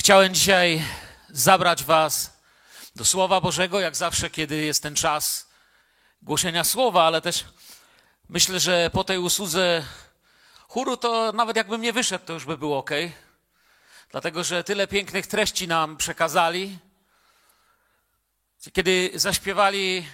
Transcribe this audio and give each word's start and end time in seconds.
Chciałem 0.00 0.34
dzisiaj 0.34 0.84
zabrać 1.28 1.84
Was 1.84 2.40
do 2.96 3.04
Słowa 3.04 3.40
Bożego, 3.40 3.80
jak 3.80 3.96
zawsze, 3.96 4.30
kiedy 4.30 4.56
jest 4.56 4.82
ten 4.82 4.94
czas 4.94 5.48
głoszenia 6.22 6.64
Słowa, 6.64 7.06
ale 7.06 7.20
też 7.20 7.44
myślę, 8.28 8.60
że 8.60 8.90
po 8.92 9.04
tej 9.04 9.18
usłudze 9.18 9.84
chóru 10.68 10.96
to 10.96 11.32
nawet 11.32 11.56
jakbym 11.56 11.80
nie 11.80 11.92
wyszedł, 11.92 12.24
to 12.24 12.32
już 12.32 12.44
by 12.44 12.58
było 12.58 12.78
ok. 12.78 12.90
Dlatego, 14.10 14.44
że 14.44 14.64
tyle 14.64 14.86
pięknych 14.86 15.26
treści 15.26 15.68
nam 15.68 15.96
przekazali. 15.96 16.78
Kiedy 18.72 19.10
zaśpiewali, 19.14 20.06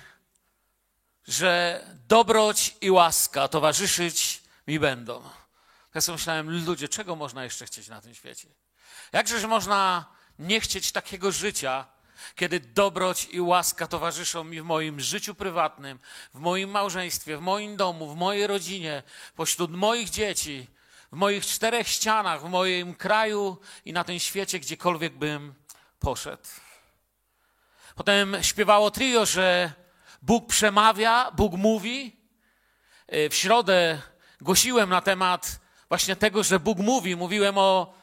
że 1.28 1.84
dobroć 2.08 2.76
i 2.80 2.90
łaska 2.90 3.48
towarzyszyć 3.48 4.42
mi 4.66 4.78
będą. 4.78 5.22
Ja 5.94 6.00
sobie 6.00 6.16
myślałem, 6.16 6.64
ludzie, 6.64 6.88
czego 6.88 7.16
można 7.16 7.44
jeszcze 7.44 7.66
chcieć 7.66 7.88
na 7.88 8.00
tym 8.00 8.14
świecie? 8.14 8.65
Jakżeż 9.12 9.44
można 9.44 10.04
nie 10.38 10.60
chcieć 10.60 10.92
takiego 10.92 11.32
życia, 11.32 11.86
kiedy 12.34 12.60
dobroć 12.60 13.24
i 13.24 13.40
łaska 13.40 13.86
towarzyszą 13.86 14.44
mi 14.44 14.60
w 14.60 14.64
moim 14.64 15.00
życiu 15.00 15.34
prywatnym, 15.34 15.98
w 16.34 16.38
moim 16.38 16.70
małżeństwie, 16.70 17.36
w 17.36 17.40
moim 17.40 17.76
domu, 17.76 18.14
w 18.14 18.16
mojej 18.16 18.46
rodzinie, 18.46 19.02
pośród 19.36 19.70
moich 19.70 20.10
dzieci, 20.10 20.66
w 21.12 21.16
moich 21.16 21.46
czterech 21.46 21.88
ścianach, 21.88 22.40
w 22.40 22.48
moim 22.48 22.94
kraju 22.94 23.58
i 23.84 23.92
na 23.92 24.04
tym 24.04 24.18
świecie, 24.18 24.60
gdziekolwiek 24.60 25.12
bym 25.12 25.54
poszedł. 25.98 26.48
Potem 27.94 28.36
śpiewało 28.42 28.90
trio, 28.90 29.26
że 29.26 29.72
Bóg 30.22 30.46
przemawia, 30.46 31.30
Bóg 31.30 31.52
mówi. 31.52 32.16
W 33.08 33.34
środę 33.34 34.02
głosiłem 34.40 34.90
na 34.90 35.00
temat 35.00 35.60
właśnie 35.88 36.16
tego, 36.16 36.42
że 36.42 36.60
Bóg 36.60 36.78
mówi. 36.78 37.16
Mówiłem 37.16 37.58
o 37.58 37.94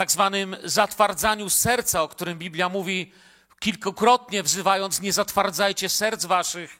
tak 0.00 0.10
zwanym 0.10 0.56
zatwardzaniu 0.64 1.50
serca, 1.50 2.02
o 2.02 2.08
którym 2.08 2.38
Biblia 2.38 2.68
mówi 2.68 3.12
kilkukrotnie, 3.58 4.42
wzywając: 4.42 5.00
Nie 5.00 5.12
zatwardzajcie 5.12 5.88
serc 5.88 6.24
waszych. 6.24 6.78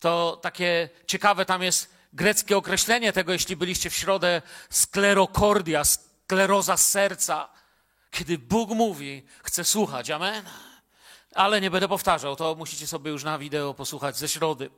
To 0.00 0.38
takie 0.42 0.88
ciekawe 1.06 1.44
tam 1.44 1.62
jest 1.62 1.94
greckie 2.12 2.56
określenie 2.56 3.12
tego, 3.12 3.32
jeśli 3.32 3.56
byliście 3.56 3.90
w 3.90 3.94
środę, 3.94 4.42
sklerokordia, 4.70 5.84
skleroza 5.84 6.76
serca. 6.76 7.48
Kiedy 8.10 8.38
Bóg 8.38 8.70
mówi, 8.70 9.26
chce 9.42 9.64
słuchać. 9.64 10.10
Amen. 10.10 10.44
Ale 11.34 11.60
nie 11.60 11.70
będę 11.70 11.88
powtarzał, 11.88 12.36
to 12.36 12.54
musicie 12.54 12.86
sobie 12.86 13.10
już 13.10 13.24
na 13.24 13.38
wideo 13.38 13.74
posłuchać 13.74 14.16
ze 14.16 14.28
środy. 14.28 14.70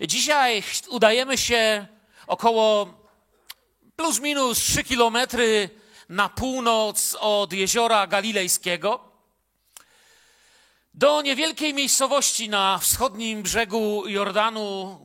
Dzisiaj 0.00 0.62
udajemy 0.88 1.38
się 1.38 1.86
około 2.26 2.94
plus 3.96 4.20
minus 4.20 4.58
3 4.58 4.84
kilometry 4.84 5.70
na 6.08 6.28
północ 6.28 7.16
od 7.20 7.52
jeziora 7.52 8.06
Galilejskiego 8.06 9.00
do 10.94 11.22
niewielkiej 11.22 11.74
miejscowości 11.74 12.48
na 12.48 12.78
wschodnim 12.78 13.42
brzegu 13.42 14.08
Jordanu. 14.08 15.00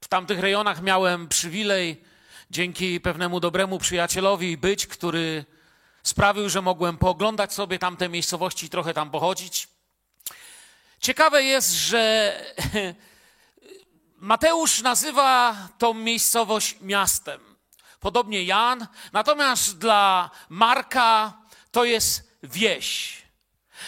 W 0.00 0.08
tamtych 0.08 0.40
rejonach 0.40 0.82
miałem 0.82 1.28
przywilej 1.28 2.04
dzięki 2.50 3.00
pewnemu 3.00 3.40
dobremu 3.40 3.78
przyjacielowi 3.78 4.56
być, 4.56 4.86
który 4.86 5.44
sprawił, 6.02 6.48
że 6.48 6.62
mogłem 6.62 6.98
pooglądać 6.98 7.52
sobie 7.52 7.78
tamte 7.78 8.08
miejscowości 8.08 8.66
i 8.66 8.70
trochę 8.70 8.94
tam 8.94 9.10
pochodzić. 9.10 9.68
Ciekawe 11.00 11.42
jest, 11.42 11.72
że 11.72 12.34
Mateusz 14.18 14.82
nazywa 14.82 15.56
tą 15.78 15.94
miejscowość 15.94 16.76
miastem 16.80 17.53
podobnie 18.04 18.44
Jan. 18.44 18.86
Natomiast 19.12 19.78
dla 19.78 20.30
Marka 20.48 21.32
to 21.72 21.84
jest 21.84 22.38
wieś. 22.42 23.22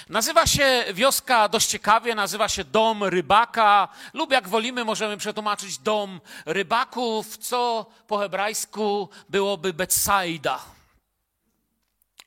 Nazywa 0.09 0.47
się 0.47 0.85
wioska 0.95 1.49
dość 1.49 1.69
ciekawie, 1.69 2.15
nazywa 2.15 2.49
się 2.49 2.65
dom 2.65 3.05
rybaka, 3.05 3.89
lub 4.15 4.31
jak 4.31 4.49
wolimy, 4.49 4.85
możemy 4.85 5.17
przetłumaczyć 5.17 5.79
dom 5.79 6.21
rybaków, 6.47 7.39
co 7.39 7.87
po 8.07 8.19
hebrajsku 8.19 9.09
byłoby 9.29 9.73
Betsaida. 9.73 10.59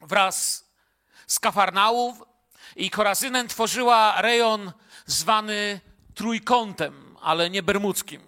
Wraz 0.02 0.66
z 1.28 1.40
Kafarnałów 1.40 2.24
i 2.76 2.90
Korazynem 2.90 3.48
tworzyła 3.48 4.22
rejon 4.22 4.72
zwany 5.06 5.82
trójkątem, 6.16 7.18
ale 7.22 7.50
nie 7.50 7.64
bermudzkim. 7.64 8.22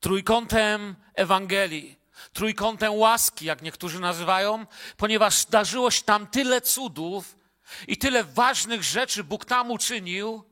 Trójkątem 0.00 0.94
Ewangelii 1.14 1.95
trójkątem 2.36 2.94
łaski, 2.94 3.44
jak 3.44 3.62
niektórzy 3.62 4.00
nazywają, 4.00 4.66
ponieważ 4.96 5.38
zdarzyło 5.38 5.90
się 5.90 6.02
tam 6.02 6.26
tyle 6.26 6.60
cudów 6.60 7.36
i 7.88 7.96
tyle 7.96 8.24
ważnych 8.24 8.82
rzeczy 8.82 9.24
Bóg 9.24 9.44
tam 9.44 9.70
uczynił, 9.70 10.44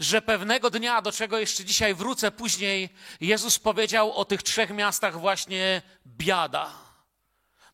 że 0.00 0.22
pewnego 0.22 0.70
dnia, 0.70 1.02
do 1.02 1.12
czego 1.12 1.38
jeszcze 1.38 1.64
dzisiaj 1.64 1.94
wrócę 1.94 2.30
później, 2.30 2.88
Jezus 3.20 3.58
powiedział 3.58 4.12
o 4.12 4.24
tych 4.24 4.42
trzech 4.42 4.70
miastach 4.70 5.20
właśnie 5.20 5.82
biada. 6.06 6.81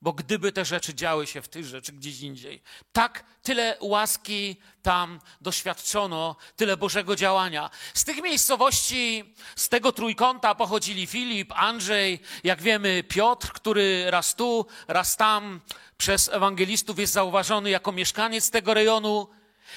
Bo 0.00 0.12
gdyby 0.12 0.52
te 0.52 0.64
rzeczy 0.64 0.94
działy 0.94 1.26
się 1.26 1.42
w 1.42 1.48
tych 1.48 1.64
rzeczy 1.64 1.92
gdzieś 1.92 2.20
indziej, 2.20 2.62
tak 2.92 3.24
tyle 3.42 3.76
łaski 3.80 4.56
tam 4.82 5.20
doświadczono, 5.40 6.36
tyle 6.56 6.76
Bożego 6.76 7.16
działania. 7.16 7.70
Z 7.94 8.04
tych 8.04 8.22
miejscowości, 8.22 9.34
z 9.56 9.68
tego 9.68 9.92
trójkąta 9.92 10.54
pochodzili 10.54 11.06
Filip, 11.06 11.52
Andrzej, 11.56 12.20
jak 12.44 12.62
wiemy, 12.62 13.02
Piotr, 13.02 13.52
który 13.52 14.10
raz 14.10 14.34
tu, 14.34 14.66
raz 14.88 15.16
tam 15.16 15.60
przez 15.96 16.28
ewangelistów 16.28 16.98
jest 16.98 17.12
zauważony 17.12 17.70
jako 17.70 17.92
mieszkaniec 17.92 18.50
tego 18.50 18.74
rejonu. 18.74 19.28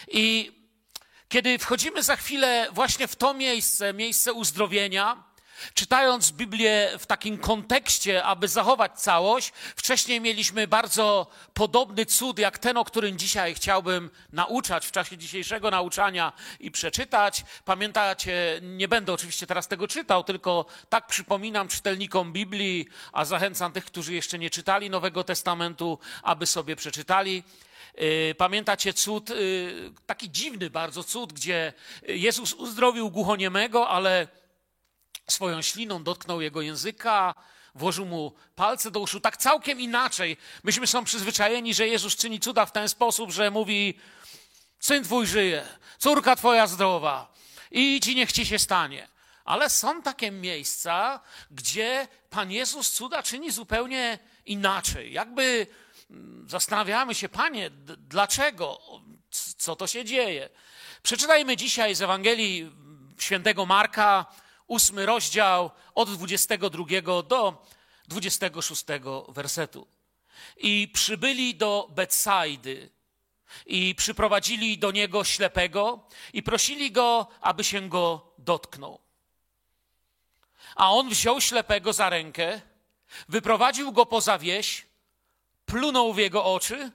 I 0.08 0.52
kiedy 1.30 1.60
wchodzimy 1.60 2.04
za 2.04 2.16
chwilę 2.16 2.68
właśnie 2.72 3.08
w 3.08 3.16
to 3.16 3.34
miejsce, 3.34 3.94
miejsce 3.94 4.34
uzdrowienia, 4.34 5.31
Czytając 5.74 6.32
Biblię 6.32 6.90
w 7.00 7.06
takim 7.06 7.38
kontekście, 7.38 8.24
aby 8.24 8.48
zachować 8.48 9.00
całość, 9.00 9.52
wcześniej 9.76 10.22
mieliśmy 10.22 10.68
bardzo 10.68 11.28
podobny 11.54 12.06
cud 12.06 12.40
jak 12.40 12.58
ten, 12.58 12.78
o 12.78 12.86
którym 12.86 13.18
dzisiaj 13.18 13.56
chciałbym 13.56 14.10
nauczać 14.34 14.86
w 14.86 14.92
czasie 14.92 15.18
dzisiejszego 15.18 15.72
nauczania 15.72 16.34
i 16.60 16.72
przeczytać. 16.72 17.44
Pamiętacie, 17.66 18.60
nie 18.62 18.88
będę 18.88 19.14
oczywiście 19.14 19.48
teraz 19.48 19.68
tego 19.68 19.88
czytał, 19.88 20.24
tylko 20.24 20.66
tak 20.90 21.08
przypominam 21.08 21.68
czytelnikom 21.68 22.34
Biblii, 22.34 22.88
a 23.14 23.26
zachęcam 23.26 23.72
tych, 23.72 23.86
którzy 23.86 24.14
jeszcze 24.14 24.40
nie 24.40 24.50
czytali 24.50 24.90
Nowego 24.90 25.24
Testamentu, 25.24 26.00
aby 26.24 26.46
sobie 26.46 26.76
przeczytali. 26.76 27.44
Y, 28.02 28.36
pamiętacie 28.38 28.94
cud, 28.94 29.30
y, 29.30 29.92
taki 30.06 30.32
dziwny 30.32 30.70
bardzo 30.70 31.04
cud, 31.04 31.34
gdzie 31.34 31.74
Jezus 32.08 32.54
uzdrowił 32.54 33.12
głuchoniemego, 33.12 33.90
ale 33.90 34.28
swoją 35.28 35.62
śliną 35.62 36.04
dotknął 36.04 36.42
jego 36.42 36.62
języka, 36.62 37.34
włożył 37.76 38.06
mu 38.06 38.34
palce 38.56 38.92
do 38.92 39.00
uszu. 39.00 39.20
Tak 39.20 39.38
całkiem 39.38 39.80
inaczej. 39.80 40.38
Myśmy 40.64 40.88
są 40.88 41.04
przyzwyczajeni, 41.04 41.74
że 41.74 41.88
Jezus 41.88 42.16
czyni 42.16 42.40
cuda 42.40 42.66
w 42.66 42.72
ten 42.72 42.90
sposób, 42.90 43.32
że 43.32 43.52
mówi: 43.52 44.00
Syn 44.80 45.04
twój 45.04 45.28
żyje, 45.28 45.68
córka 45.98 46.36
twoja 46.36 46.68
zdrowa, 46.68 47.34
i 47.72 48.00
ci 48.00 48.16
niech 48.16 48.32
ci 48.32 48.46
się 48.46 48.60
stanie. 48.60 49.08
Ale 49.46 49.70
są 49.70 50.02
takie 50.02 50.32
miejsca, 50.32 51.20
gdzie 51.52 52.08
Pan 52.30 52.52
Jezus 52.52 52.92
cuda 52.92 53.24
czyni 53.24 53.52
zupełnie 53.52 54.20
inaczej. 54.46 55.14
Jakby 55.14 55.68
mm, 56.10 56.50
zastanawiamy 56.50 57.16
się, 57.16 57.30
Panie, 57.30 57.70
dlaczego? 57.98 58.82
Co 59.58 59.76
to 59.76 59.88
się 59.88 60.06
dzieje? 60.06 60.50
Przeczytajmy 61.04 61.58
dzisiaj 61.58 61.96
z 61.96 62.02
Ewangelii 62.02 62.72
świętego 63.20 63.66
Marka, 63.66 64.26
ósmy 64.72 65.06
rozdział 65.06 65.72
od 65.96 66.14
22 66.14 67.22
do 67.24 67.66
26 68.08 68.86
wersetu. 69.28 69.88
I 70.58 70.88
przybyli 70.94 71.56
do 71.56 71.88
Betsaidy 71.90 72.90
i 73.66 73.96
przyprowadzili 73.96 74.78
do 74.78 74.92
niego 74.92 75.24
ślepego 75.24 76.08
i 76.34 76.44
prosili 76.44 76.92
go, 76.92 77.28
aby 77.42 77.64
się 77.64 77.90
go 77.90 78.34
dotknął. 78.38 79.00
A 80.76 80.92
on 80.92 81.10
wziął 81.10 81.42
ślepego 81.42 81.94
za 81.94 82.10
rękę, 82.10 82.62
wyprowadził 83.30 83.92
go 83.92 84.06
poza 84.06 84.38
wieś, 84.40 84.86
plunął 85.66 86.14
w 86.14 86.18
jego 86.18 86.46
oczy, 86.46 86.92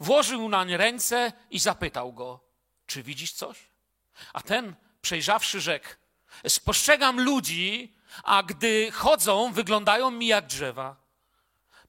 włożył 0.00 0.48
nań 0.48 0.76
ręce 0.76 1.32
i 1.50 1.58
zapytał 1.58 2.12
go: 2.12 2.40
Czy 2.86 3.02
widzisz 3.02 3.32
coś? 3.32 3.58
A 4.32 4.40
ten, 4.42 4.74
przejrzawszy, 5.02 5.60
rzekł: 5.60 5.88
Spostrzegam 6.48 7.20
ludzi, 7.20 7.94
a 8.24 8.42
gdy 8.42 8.90
chodzą, 8.92 9.52
wyglądają 9.52 10.10
mi 10.10 10.26
jak 10.26 10.46
drzewa. 10.46 10.96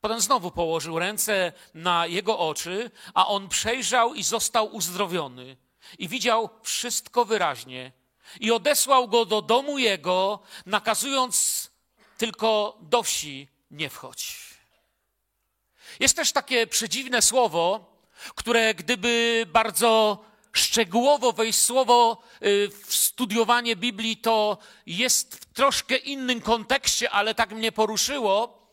Potem 0.02 0.22
znowu 0.22 0.52
położył 0.52 1.00
ręce 1.00 1.54
na 1.74 2.08
jego 2.08 2.40
oczy, 2.40 2.92
a 3.14 3.28
on 3.28 3.50
przejrzał 3.50 4.14
i 4.14 4.24
został 4.24 4.76
uzdrowiony. 4.76 5.58
I 6.00 6.08
widział 6.08 6.50
wszystko 6.64 7.26
wyraźnie. 7.26 7.92
I 8.40 8.52
odesłał 8.52 9.08
go 9.08 9.26
do 9.26 9.42
domu 9.42 9.78
jego, 9.78 10.40
nakazując 10.66 11.72
tylko 12.18 12.78
do 12.82 13.04
wsi 13.04 13.48
nie 13.72 13.90
wchodź. 13.90 14.38
Jest 16.00 16.16
też 16.16 16.32
takie 16.32 16.68
przedziwne 16.68 17.22
słowo, 17.22 17.96
które 18.36 18.74
gdyby 18.74 19.46
bardzo 19.48 20.20
szczegółowo 20.58 21.34
wejść 21.34 21.60
słowo 21.60 22.24
y, 22.44 22.70
w 22.86 22.96
studiowanie 22.96 23.76
Biblii, 23.76 24.18
to 24.18 24.58
jest 24.86 25.36
w 25.36 25.54
troszkę 25.54 25.98
innym 25.98 26.42
kontekście, 26.42 27.10
ale 27.10 27.36
tak 27.36 27.52
mnie 27.52 27.72
poruszyło. 27.72 28.66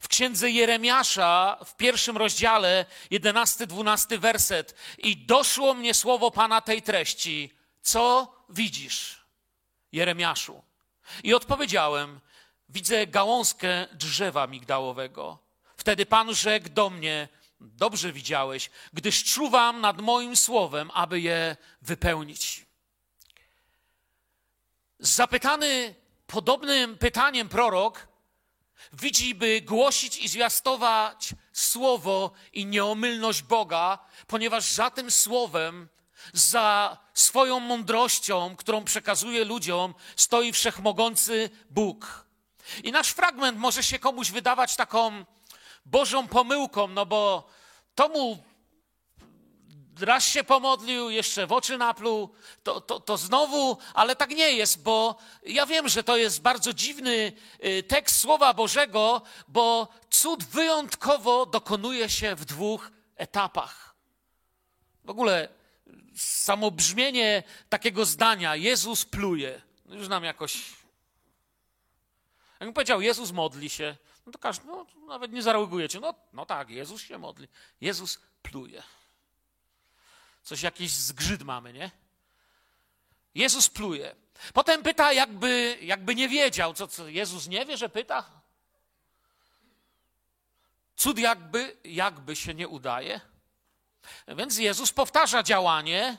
W 0.00 0.08
księdze 0.08 0.50
Jeremiasza, 0.50 1.58
w 1.66 1.76
pierwszym 1.76 2.16
rozdziale, 2.16 2.86
11-12 3.10 4.18
werset. 4.18 4.74
I 4.98 5.16
doszło 5.16 5.74
mnie 5.74 5.94
słowo 5.94 6.30
Pana 6.30 6.60
tej 6.60 6.82
treści. 6.82 7.50
Co 7.82 8.32
widzisz, 8.48 9.24
Jeremiaszu? 9.92 10.62
I 11.24 11.34
odpowiedziałem, 11.34 12.20
widzę 12.68 13.06
gałązkę 13.06 13.86
drzewa 13.92 14.46
migdałowego. 14.46 15.38
Wtedy 15.76 16.06
Pan 16.06 16.34
rzekł 16.34 16.68
do 16.68 16.90
mnie, 16.90 17.28
dobrze 17.60 18.12
widziałeś, 18.12 18.70
gdyż 18.92 19.24
czuwam 19.24 19.80
nad 19.80 20.00
moim 20.00 20.36
słowem, 20.36 20.90
aby 20.94 21.20
je 21.20 21.56
wypełnić. 21.82 22.66
Zapytany 24.98 25.94
podobnym 26.26 26.98
pytaniem 26.98 27.48
prorok 27.48 28.08
widzi, 28.92 29.34
by 29.34 29.60
głosić 29.60 30.16
i 30.16 30.28
zwiastować 30.28 31.34
słowo 31.52 32.30
i 32.52 32.66
nieomylność 32.66 33.42
Boga, 33.42 33.98
ponieważ 34.26 34.72
za 34.72 34.90
tym 34.90 35.10
słowem, 35.10 35.88
za 36.32 36.98
swoją 37.14 37.60
mądrością, 37.60 38.56
którą 38.56 38.84
przekazuje 38.84 39.44
ludziom, 39.44 39.94
stoi 40.16 40.52
wszechmogący 40.52 41.50
Bóg. 41.70 42.26
I 42.84 42.92
nasz 42.92 43.08
fragment 43.08 43.58
może 43.58 43.82
się 43.82 43.98
komuś 43.98 44.30
wydawać 44.30 44.76
taką 44.76 45.24
Bożą 45.86 46.28
pomyłką, 46.28 46.88
no 46.88 47.06
bo 47.06 47.48
to 47.94 48.08
mu 48.08 48.38
raz 50.00 50.26
się 50.26 50.44
pomodlił, 50.44 51.10
jeszcze 51.10 51.46
w 51.46 51.52
oczy 51.52 51.78
napluł, 51.78 52.34
to, 52.62 52.80
to, 52.80 53.00
to 53.00 53.16
znowu, 53.16 53.78
ale 53.94 54.16
tak 54.16 54.30
nie 54.30 54.52
jest, 54.52 54.82
bo 54.82 55.16
ja 55.42 55.66
wiem, 55.66 55.88
że 55.88 56.02
to 56.02 56.16
jest 56.16 56.42
bardzo 56.42 56.72
dziwny 56.72 57.32
y, 57.64 57.82
tekst 57.82 58.20
Słowa 58.20 58.54
Bożego, 58.54 59.22
bo 59.48 59.88
cud 60.10 60.44
wyjątkowo 60.44 61.46
dokonuje 61.46 62.08
się 62.08 62.34
w 62.34 62.44
dwóch 62.44 62.90
etapach. 63.16 63.94
W 65.04 65.10
ogóle 65.10 65.48
samo 66.16 66.70
brzmienie 66.70 67.42
takiego 67.68 68.04
zdania, 68.04 68.56
Jezus 68.56 69.04
pluje, 69.04 69.62
już 69.88 70.08
nam 70.08 70.24
jakoś... 70.24 70.58
Jakbym 72.60 72.74
powiedział, 72.74 73.00
Jezus 73.00 73.32
modli 73.32 73.70
się, 73.70 73.96
no 74.26 74.32
to 74.32 74.38
każdy, 74.38 74.66
no, 74.66 74.86
nawet 75.06 75.32
nie 75.32 75.42
zareagujecie. 75.42 76.00
No, 76.00 76.14
no 76.32 76.46
tak, 76.46 76.70
Jezus 76.70 77.02
się 77.02 77.18
modli. 77.18 77.48
Jezus 77.80 78.20
pluje. 78.42 78.82
Coś 80.42 80.62
jakiś 80.62 80.92
zgrzyt 80.92 81.42
mamy, 81.42 81.72
nie? 81.72 81.90
Jezus 83.34 83.68
pluje. 83.68 84.16
Potem 84.52 84.82
pyta, 84.82 85.12
jakby, 85.12 85.78
jakby 85.82 86.14
nie 86.14 86.28
wiedział. 86.28 86.74
Co, 86.74 86.88
co, 86.88 87.08
Jezus 87.08 87.46
nie 87.46 87.66
wie, 87.66 87.76
że 87.76 87.88
pyta? 87.88 88.30
Cud 90.96 91.18
jakby, 91.18 91.76
jakby 91.84 92.36
się 92.36 92.54
nie 92.54 92.68
udaje. 92.68 93.20
Więc 94.28 94.58
Jezus 94.58 94.92
powtarza 94.92 95.42
działanie, 95.42 96.18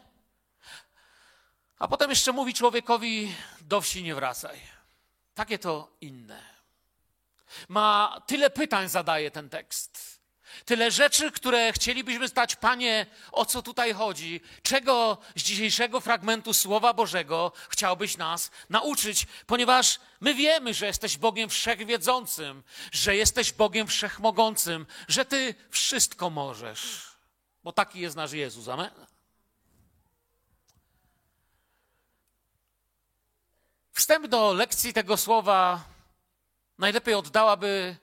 a 1.80 1.88
potem 1.88 2.10
jeszcze 2.10 2.32
mówi 2.32 2.54
człowiekowi: 2.54 3.36
do 3.62 3.82
wsi 3.82 4.04
nie 4.04 4.16
wracaj. 4.16 4.60
Takie 5.36 5.60
to 5.60 5.92
inne 6.02 6.57
ma 7.68 8.22
tyle 8.28 8.50
pytań, 8.50 8.90
zadaje 8.90 9.32
ten 9.32 9.50
tekst. 9.50 10.18
Tyle 10.66 10.92
rzeczy, 10.92 11.32
które 11.32 11.74
chcielibyśmy 11.74 12.28
stać, 12.28 12.56
Panie, 12.56 13.06
o 13.32 13.46
co 13.46 13.62
tutaj 13.62 13.94
chodzi? 13.94 14.42
Czego 14.64 15.18
z 15.36 15.44
dzisiejszego 15.44 16.00
fragmentu 16.00 16.54
Słowa 16.54 16.94
Bożego 16.94 17.52
chciałbyś 17.70 18.18
nas 18.18 18.52
nauczyć? 18.70 19.28
Ponieważ 19.46 20.00
my 20.22 20.34
wiemy, 20.34 20.74
że 20.74 20.86
jesteś 20.86 21.18
Bogiem 21.18 21.50
wszechwiedzącym, 21.50 22.64
że 22.92 23.16
jesteś 23.16 23.52
Bogiem 23.52 23.88
wszechmogącym, 23.88 24.86
że 25.08 25.26
Ty 25.26 25.56
wszystko 25.70 26.30
możesz. 26.30 27.12
Bo 27.64 27.72
taki 27.72 28.00
jest 28.00 28.16
nasz 28.16 28.32
Jezus. 28.32 28.68
Amen. 28.68 28.92
Wstęp 33.94 34.28
do 34.28 34.54
lekcji 34.54 34.94
tego 34.94 35.18
słowa 35.18 35.84
Najlepiej 36.78 37.14
oddałaby 37.14 37.96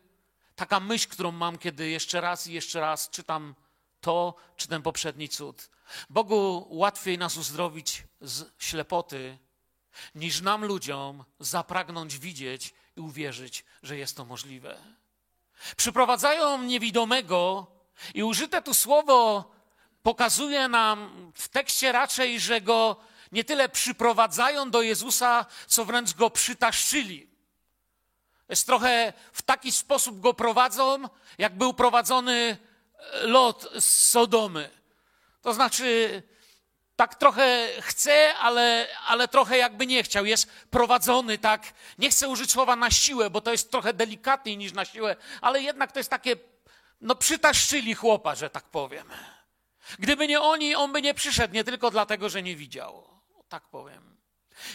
taka 0.57 0.81
myśl, 0.81 1.09
którą 1.09 1.33
mam, 1.33 1.59
kiedy 1.59 1.89
jeszcze 1.89 2.21
raz 2.21 2.47
i 2.47 2.53
jeszcze 2.53 2.81
raz 2.81 3.11
czytam 3.11 3.55
to, 4.01 4.35
czy 4.57 4.69
ten 4.69 4.83
poprzedni 4.83 5.29
cud. 5.29 5.71
Bogu 6.11 6.67
łatwiej 6.71 7.19
nas 7.19 7.37
uzdrowić 7.37 8.03
z 8.21 8.53
ślepoty, 8.59 9.39
niż 10.15 10.41
nam 10.41 10.65
ludziom 10.65 11.25
zapragnąć 11.41 12.19
widzieć 12.19 12.75
i 12.97 13.01
uwierzyć, 13.01 13.65
że 13.83 13.97
jest 13.97 14.17
to 14.17 14.25
możliwe. 14.25 14.79
Przyprowadzają 15.77 16.63
niewidomego 16.63 17.67
i 18.15 18.23
użyte 18.23 18.63
tu 18.63 18.75
słowo 18.75 19.51
pokazuje 20.03 20.69
nam 20.69 21.31
w 21.35 21.49
tekście 21.49 21.93
raczej, 21.93 22.41
że 22.41 22.61
go 22.61 22.97
nie 23.33 23.45
tyle 23.45 23.69
przyprowadzają 23.69 24.71
do 24.71 24.83
Jezusa, 24.83 25.47
co 25.67 25.85
wręcz 25.85 26.15
go 26.15 26.31
przytaszczyli. 26.31 27.34
Jest 28.49 28.67
trochę 28.67 29.13
w 29.33 29.43
taki 29.43 29.73
sposób 29.73 30.21
go 30.21 30.35
prowadzą, 30.35 31.09
jak 31.39 31.59
był 31.59 31.75
prowadzony 31.75 32.57
e, 33.13 33.27
lot 33.27 33.69
z 33.79 33.85
Sodomy. 33.85 34.71
To 35.43 35.55
znaczy, 35.55 36.23
tak 36.97 37.15
trochę 37.15 37.69
chce, 37.81 38.35
ale, 38.35 38.89
ale 39.07 39.29
trochę 39.29 39.59
jakby 39.59 39.87
nie 39.87 40.03
chciał. 40.03 40.25
Jest 40.25 40.51
prowadzony 40.71 41.39
tak, 41.39 41.75
nie 41.99 42.11
chcę 42.11 42.29
użyć 42.29 42.51
słowa 42.51 42.77
na 42.77 42.91
siłę, 42.91 43.31
bo 43.31 43.41
to 43.41 43.53
jest 43.53 43.71
trochę 43.71 43.93
delikatniej 43.93 44.57
niż 44.57 44.73
na 44.73 44.85
siłę, 44.85 45.17
ale 45.41 45.63
jednak 45.63 45.93
to 45.93 46.01
jest 46.01 46.11
takie, 46.11 46.37
no 47.01 47.15
przytaszczyli 47.15 47.95
chłopa, 47.95 48.35
że 48.35 48.51
tak 48.51 48.65
powiem. 48.65 49.09
Gdyby 49.99 50.29
nie 50.29 50.41
oni, 50.41 50.75
on 50.75 50.93
by 50.93 51.03
nie 51.03 51.15
przyszedł, 51.15 51.55
nie 51.55 51.65
tylko 51.65 51.91
dlatego, 51.91 52.29
że 52.29 52.43
nie 52.43 52.57
widział. 52.57 53.09
Tak 53.49 53.69
powiem. 53.69 54.14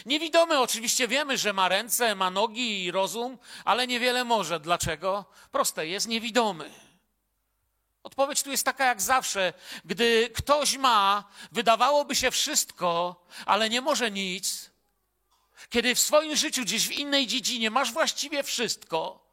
Niewidomy 0.06 0.58
oczywiście 0.58 1.08
wiemy, 1.08 1.38
że 1.38 1.52
ma 1.52 1.68
ręce, 1.68 2.14
ma 2.14 2.30
nogi 2.30 2.84
i 2.84 2.90
rozum, 2.90 3.38
ale 3.64 3.86
niewiele 3.86 4.24
może. 4.24 4.60
Dlaczego? 4.60 5.24
Proste, 5.52 5.86
jest 5.86 6.08
niewidomy. 6.08 6.70
Odpowiedź 8.02 8.42
tu 8.42 8.50
jest 8.50 8.64
taka 8.64 8.86
jak 8.86 9.02
zawsze. 9.02 9.52
Gdy 9.84 10.30
ktoś 10.34 10.76
ma, 10.76 11.24
wydawałoby 11.52 12.14
się 12.14 12.30
wszystko, 12.30 13.24
ale 13.46 13.70
nie 13.70 13.80
może 13.80 14.10
nic, 14.10 14.70
kiedy 15.70 15.94
w 15.94 16.00
swoim 16.00 16.36
życiu 16.36 16.62
gdzieś 16.62 16.88
w 16.88 16.92
innej 16.92 17.26
dziedzinie 17.26 17.70
masz 17.70 17.92
właściwie 17.92 18.42
wszystko, 18.42 19.26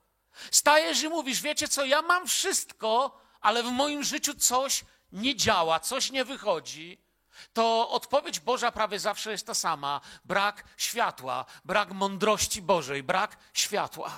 stajesz 0.51 1.03
i 1.03 1.10
mówisz: 1.10 1.41
Wiecie 1.41 1.67
co, 1.67 1.86
ja 1.86 2.01
mam 2.01 2.27
wszystko, 2.27 3.22
ale 3.41 3.63
w 3.63 3.72
moim 3.72 4.03
życiu 4.03 4.33
coś 4.33 4.83
nie 5.12 5.36
działa, 5.36 5.79
coś 5.79 6.12
nie 6.12 6.25
wychodzi 6.25 7.06
to 7.53 7.89
odpowiedź 7.89 8.39
Boża 8.39 8.72
prawie 8.72 9.00
zawsze 9.00 9.32
jest 9.32 9.48
ta 9.48 9.53
sama: 9.53 10.01
brak 10.25 10.63
światła, 10.77 11.46
brak 11.65 11.91
mądrości 11.91 12.62
Bożej, 12.62 13.03
brak 13.03 13.38
światła. 13.53 14.12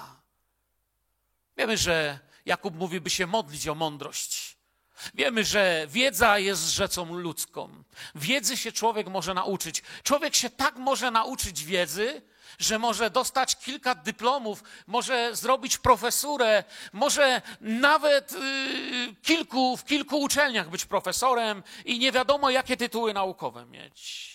Wiemy, 1.57 1.77
że 1.77 2.19
Jakub 2.45 2.75
mówi, 2.75 3.01
by 3.01 3.09
się 3.09 3.27
modlić 3.27 3.67
o 3.67 3.75
mądrość. 3.75 4.58
Wiemy, 5.13 5.43
że 5.43 5.85
wiedza 5.87 6.39
jest 6.39 6.69
rzeczą 6.69 7.13
ludzką. 7.13 7.83
Wiedzy 8.15 8.57
się 8.57 8.71
człowiek 8.71 9.07
może 9.07 9.33
nauczyć. 9.33 9.83
Człowiek 10.03 10.35
się 10.35 10.49
tak 10.49 10.75
może 10.75 11.11
nauczyć 11.11 11.65
wiedzy, 11.65 12.21
że 12.59 12.79
może 12.79 13.09
dostać 13.09 13.55
kilka 13.55 13.95
dyplomów, 13.95 14.63
może 14.87 15.35
zrobić 15.35 15.77
profesurę, 15.77 16.63
może 16.93 17.41
nawet 17.61 18.31
yy, 18.31 19.15
kilku, 19.21 19.77
w 19.77 19.85
kilku 19.85 20.21
uczelniach 20.21 20.69
być 20.69 20.85
profesorem 20.85 21.63
i 21.85 21.99
nie 21.99 22.11
wiadomo, 22.11 22.49
jakie 22.49 22.77
tytuły 22.77 23.13
naukowe 23.13 23.65
mieć. 23.65 24.29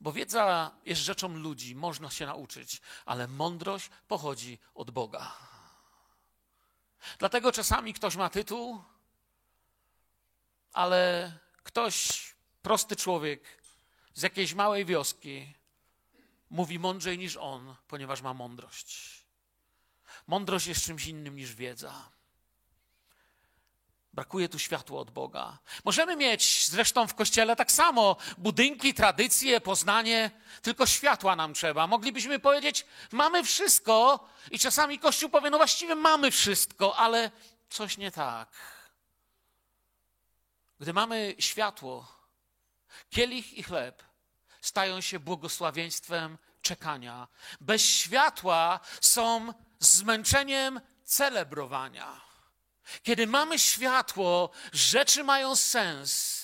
Bo 0.00 0.12
wiedza 0.12 0.70
jest 0.84 1.02
rzeczą 1.02 1.36
ludzi, 1.36 1.74
można 1.74 2.10
się 2.10 2.26
nauczyć, 2.26 2.80
ale 3.06 3.28
mądrość 3.28 3.90
pochodzi 4.08 4.58
od 4.74 4.90
Boga. 4.90 5.32
Dlatego 7.18 7.52
czasami 7.52 7.94
ktoś 7.94 8.16
ma 8.16 8.30
tytuł, 8.30 8.84
ale 10.72 11.32
ktoś, 11.62 12.22
prosty 12.62 12.96
człowiek 12.96 13.62
z 14.14 14.22
jakiejś 14.22 14.54
małej 14.54 14.84
wioski, 14.84 15.54
mówi 16.50 16.78
mądrzej 16.78 17.18
niż 17.18 17.36
on, 17.36 17.76
ponieważ 17.88 18.22
ma 18.22 18.34
mądrość. 18.34 19.20
Mądrość 20.26 20.66
jest 20.66 20.84
czymś 20.84 21.06
innym 21.06 21.36
niż 21.36 21.54
wiedza. 21.54 22.10
Brakuje 24.12 24.48
tu 24.48 24.58
światła 24.58 25.00
od 25.00 25.10
Boga. 25.10 25.58
Możemy 25.84 26.16
mieć 26.16 26.68
zresztą 26.68 27.06
w 27.06 27.14
kościele 27.14 27.56
tak 27.56 27.72
samo 27.72 28.16
budynki, 28.38 28.94
tradycje, 28.94 29.60
poznanie, 29.60 30.30
tylko 30.62 30.86
światła 30.86 31.36
nam 31.36 31.54
trzeba. 31.54 31.86
Moglibyśmy 31.86 32.38
powiedzieć, 32.38 32.86
mamy 33.12 33.44
wszystko, 33.44 34.28
i 34.50 34.58
czasami 34.58 34.98
Kościół 34.98 35.30
powie, 35.30 35.50
no 35.50 35.56
właściwie 35.56 35.94
mamy 35.94 36.30
wszystko, 36.30 36.96
ale 36.96 37.30
coś 37.68 37.98
nie 37.98 38.10
tak. 38.10 38.48
Gdy 40.80 40.92
mamy 40.92 41.34
światło, 41.38 42.06
kielich 43.10 43.52
i 43.52 43.62
chleb 43.62 44.02
stają 44.60 45.00
się 45.00 45.20
błogosławieństwem 45.20 46.38
czekania. 46.62 47.28
Bez 47.60 47.82
światła 47.82 48.80
są 49.00 49.54
zmęczeniem 49.78 50.80
celebrowania. 51.04 52.20
Kiedy 53.02 53.26
mamy 53.26 53.58
światło, 53.58 54.50
rzeczy 54.72 55.24
mają 55.24 55.56
sens. 55.56 56.40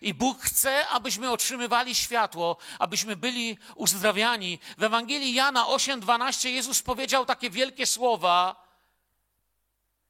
I 0.00 0.14
Bóg 0.14 0.42
chce, 0.42 0.88
abyśmy 0.88 1.30
otrzymywali 1.30 1.94
światło, 1.94 2.56
abyśmy 2.78 3.16
byli 3.16 3.58
uzdrawiani. 3.74 4.58
W 4.78 4.82
Ewangelii 4.82 5.34
Jana 5.34 5.64
8:12 5.64 6.48
Jezus 6.48 6.82
powiedział 6.82 7.26
takie 7.26 7.50
wielkie 7.50 7.86
słowa: 7.86 8.66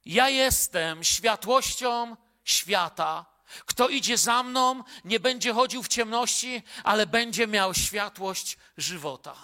Ja 0.05 0.29
jestem 0.29 1.03
światłością 1.03 2.17
świata. 2.43 3.36
Kto 3.65 3.89
idzie 3.89 4.17
za 4.17 4.43
mną, 4.43 4.83
nie 5.05 5.19
będzie 5.19 5.53
chodził 5.53 5.83
w 5.83 5.87
ciemności, 5.87 6.63
ale 6.83 7.05
będzie 7.05 7.47
miał 7.47 7.73
światłość 7.73 8.57
żywota. 8.77 9.35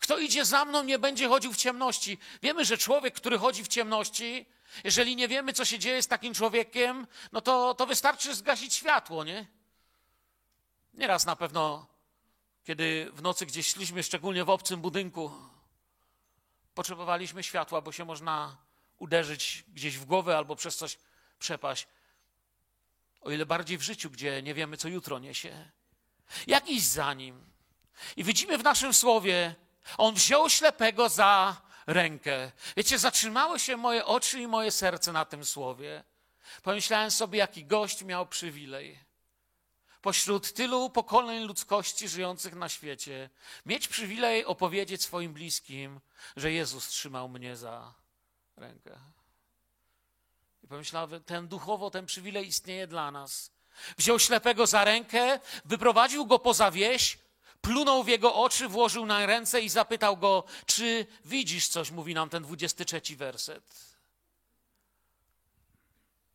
Kto 0.00 0.18
idzie 0.18 0.44
za 0.44 0.64
mną, 0.64 0.82
nie 0.82 0.98
będzie 0.98 1.28
chodził 1.28 1.52
w 1.52 1.56
ciemności. 1.56 2.18
Wiemy, 2.42 2.64
że 2.64 2.78
człowiek, 2.78 3.14
który 3.14 3.38
chodzi 3.38 3.64
w 3.64 3.68
ciemności, 3.68 4.46
jeżeli 4.84 5.16
nie 5.16 5.28
wiemy, 5.28 5.52
co 5.52 5.64
się 5.64 5.78
dzieje 5.78 6.02
z 6.02 6.08
takim 6.08 6.34
człowiekiem, 6.34 7.06
no 7.32 7.40
to, 7.40 7.74
to 7.74 7.86
wystarczy 7.86 8.34
zgasić 8.34 8.74
światło, 8.74 9.24
nie? 9.24 9.46
Nieraz 10.94 11.26
na 11.26 11.36
pewno, 11.36 11.86
kiedy 12.64 13.10
w 13.12 13.22
nocy 13.22 13.46
gdzieś 13.46 13.68
szliśmy, 13.68 14.02
szczególnie 14.02 14.44
w 14.44 14.50
obcym 14.50 14.80
budynku, 14.80 15.30
potrzebowaliśmy 16.74 17.42
światła, 17.42 17.80
bo 17.80 17.92
się 17.92 18.04
można 18.04 18.56
uderzyć 18.98 19.64
gdzieś 19.68 19.98
w 19.98 20.04
głowę 20.04 20.36
albo 20.36 20.56
przez 20.56 20.76
coś 20.76 20.98
przepaść. 21.38 21.86
O 23.22 23.30
ile 23.30 23.46
bardziej 23.46 23.78
w 23.78 23.82
życiu, 23.82 24.10
gdzie 24.10 24.42
nie 24.42 24.54
wiemy, 24.54 24.76
co 24.76 24.88
jutro 24.88 25.18
niesie. 25.18 25.70
Jakiś 26.46 26.82
za 26.82 27.14
nim. 27.14 27.44
I 28.16 28.24
widzimy 28.24 28.58
w 28.58 28.64
naszym 28.64 28.94
słowie, 28.94 29.54
on 29.98 30.14
wziął 30.14 30.50
ślepego 30.50 31.08
za 31.08 31.62
rękę. 31.86 32.52
Wiecie, 32.76 32.98
zatrzymały 32.98 33.58
się 33.58 33.76
moje 33.76 34.04
oczy 34.04 34.40
i 34.40 34.46
moje 34.46 34.70
serce 34.70 35.12
na 35.12 35.24
tym 35.24 35.44
słowie. 35.44 36.04
Pomyślałem 36.62 37.10
sobie, 37.10 37.38
jaki 37.38 37.64
gość 37.64 38.04
miał 38.04 38.26
przywilej. 38.26 38.98
Pośród 40.02 40.52
tylu 40.52 40.90
pokoleń 40.90 41.44
ludzkości 41.44 42.08
żyjących 42.08 42.54
na 42.54 42.68
świecie, 42.68 43.30
mieć 43.66 43.88
przywilej 43.88 44.44
opowiedzieć 44.44 45.02
swoim 45.02 45.32
bliskim, 45.32 46.00
że 46.36 46.52
Jezus 46.52 46.88
trzymał 46.88 47.28
mnie 47.28 47.56
za 47.56 47.94
rękę. 48.56 48.98
I 50.72 50.74
pomyślałem, 50.74 51.24
ten 51.24 51.48
duchowo, 51.48 51.90
ten 51.90 52.06
przywilej 52.06 52.46
istnieje 52.46 52.86
dla 52.86 53.10
nas. 53.10 53.50
Wziął 53.98 54.18
ślepego 54.18 54.66
za 54.66 54.84
rękę, 54.84 55.40
wyprowadził 55.64 56.26
go 56.26 56.38
poza 56.38 56.70
wieś, 56.70 57.18
plunął 57.60 58.04
w 58.04 58.08
jego 58.08 58.34
oczy, 58.34 58.68
włożył 58.68 59.06
na 59.06 59.26
ręce 59.26 59.60
i 59.60 59.68
zapytał 59.68 60.16
go, 60.16 60.44
czy 60.66 61.06
widzisz 61.24 61.68
coś, 61.68 61.90
mówi 61.90 62.14
nam 62.14 62.28
ten 62.28 62.42
23 62.42 63.16
werset. 63.16 63.64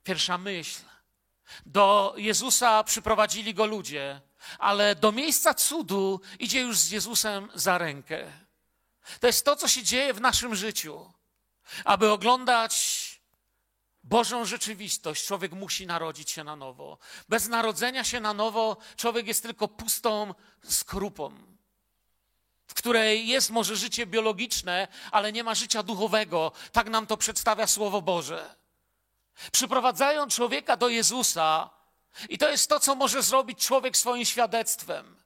Pierwsza 0.04 0.38
myśl. 0.38 0.82
Do 1.66 2.14
Jezusa 2.18 2.84
przyprowadzili 2.84 3.54
go 3.54 3.66
ludzie, 3.66 4.22
ale 4.60 4.96
do 4.96 5.12
miejsca 5.12 5.54
cudu 5.54 6.22
idzie 6.40 6.62
już 6.62 6.78
z 6.78 6.92
Jezusem 6.92 7.50
za 7.54 7.78
rękę. 7.78 8.32
To 9.20 9.28
jest 9.28 9.46
to, 9.46 9.56
co 9.56 9.68
się 9.68 9.84
dzieje 9.84 10.14
w 10.14 10.22
naszym 10.22 10.56
życiu. 10.56 11.14
Aby 11.86 12.12
oglądać 12.12 12.97
Bożą 14.10 14.46
rzeczywistość, 14.46 15.26
człowiek 15.26 15.52
musi 15.52 15.88
narodzić 15.88 16.32
się 16.32 16.44
na 16.44 16.56
nowo. 16.56 16.98
Bez 17.30 17.48
narodzenia 17.48 18.04
się 18.04 18.20
na 18.20 18.34
nowo, 18.34 18.78
człowiek 18.96 19.28
jest 19.28 19.44
tylko 19.44 19.68
pustą 19.68 20.34
skorupą, 20.64 21.32
w 22.68 22.74
której 22.74 23.28
jest 23.28 23.50
może 23.50 23.76
życie 23.76 24.06
biologiczne, 24.06 24.88
ale 25.12 25.32
nie 25.32 25.44
ma 25.44 25.56
życia 25.56 25.84
duchowego. 25.84 26.52
Tak 26.72 26.90
nam 26.90 27.08
to 27.08 27.18
przedstawia 27.18 27.68
Słowo 27.68 28.02
Boże. 28.02 28.56
Przyprowadzają 29.52 30.28
człowieka 30.28 30.78
do 30.78 30.90
Jezusa, 30.90 31.70
i 32.30 32.38
to 32.38 32.50
jest 32.50 32.70
to, 32.70 32.80
co 32.80 32.96
może 32.96 33.24
zrobić 33.24 33.66
człowiek 33.66 33.98
swoim 33.98 34.26
świadectwem. 34.26 35.17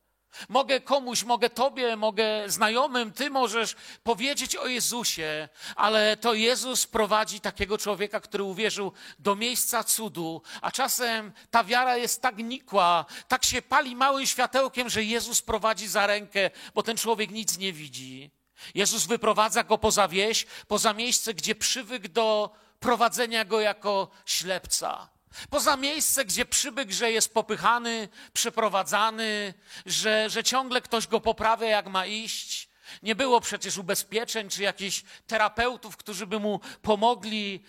Mogę 0.49 0.79
komuś, 0.79 1.23
mogę 1.23 1.49
tobie, 1.49 1.95
mogę 1.95 2.49
znajomym, 2.49 3.11
ty 3.11 3.29
możesz 3.29 3.75
powiedzieć 4.03 4.55
o 4.55 4.67
Jezusie, 4.67 5.49
ale 5.75 6.17
to 6.17 6.33
Jezus 6.33 6.87
prowadzi 6.87 7.39
takiego 7.39 7.77
człowieka, 7.77 8.19
który 8.19 8.43
uwierzył 8.43 8.91
do 9.19 9.35
miejsca 9.35 9.83
cudu, 9.83 10.41
a 10.61 10.71
czasem 10.71 11.33
ta 11.49 11.63
wiara 11.63 11.97
jest 11.97 12.21
tak 12.21 12.37
nikła, 12.37 13.05
tak 13.27 13.45
się 13.45 13.61
pali 13.61 13.95
małym 13.95 14.25
światełkiem, 14.25 14.89
że 14.89 15.03
Jezus 15.03 15.41
prowadzi 15.41 15.87
za 15.87 16.07
rękę, 16.07 16.49
bo 16.73 16.83
ten 16.83 16.97
człowiek 16.97 17.31
nic 17.31 17.57
nie 17.57 17.73
widzi. 17.73 18.31
Jezus 18.75 19.05
wyprowadza 19.05 19.63
go 19.63 19.77
poza 19.77 20.07
wieś, 20.07 20.45
poza 20.67 20.93
miejsce, 20.93 21.33
gdzie 21.33 21.55
przywykł 21.55 22.07
do 22.07 22.51
prowadzenia 22.79 23.45
go 23.45 23.61
jako 23.61 24.09
ślepca. 24.25 25.09
Poza 25.49 25.77
miejsce, 25.77 26.25
gdzie 26.25 26.45
przybyk, 26.45 26.91
że 26.91 27.11
jest 27.11 27.33
popychany, 27.33 28.09
przeprowadzany, 28.33 29.53
że, 29.85 30.29
że 30.29 30.43
ciągle 30.43 30.81
ktoś 30.81 31.07
go 31.07 31.19
poprawia, 31.19 31.67
jak 31.67 31.87
ma 31.87 32.05
iść. 32.05 32.69
Nie 33.03 33.15
było 33.15 33.41
przecież 33.41 33.77
ubezpieczeń 33.77 34.49
czy 34.49 34.63
jakichś 34.63 35.03
terapeutów, 35.27 35.97
którzy 35.97 36.27
by 36.27 36.39
mu 36.39 36.59
pomogli 36.81 37.63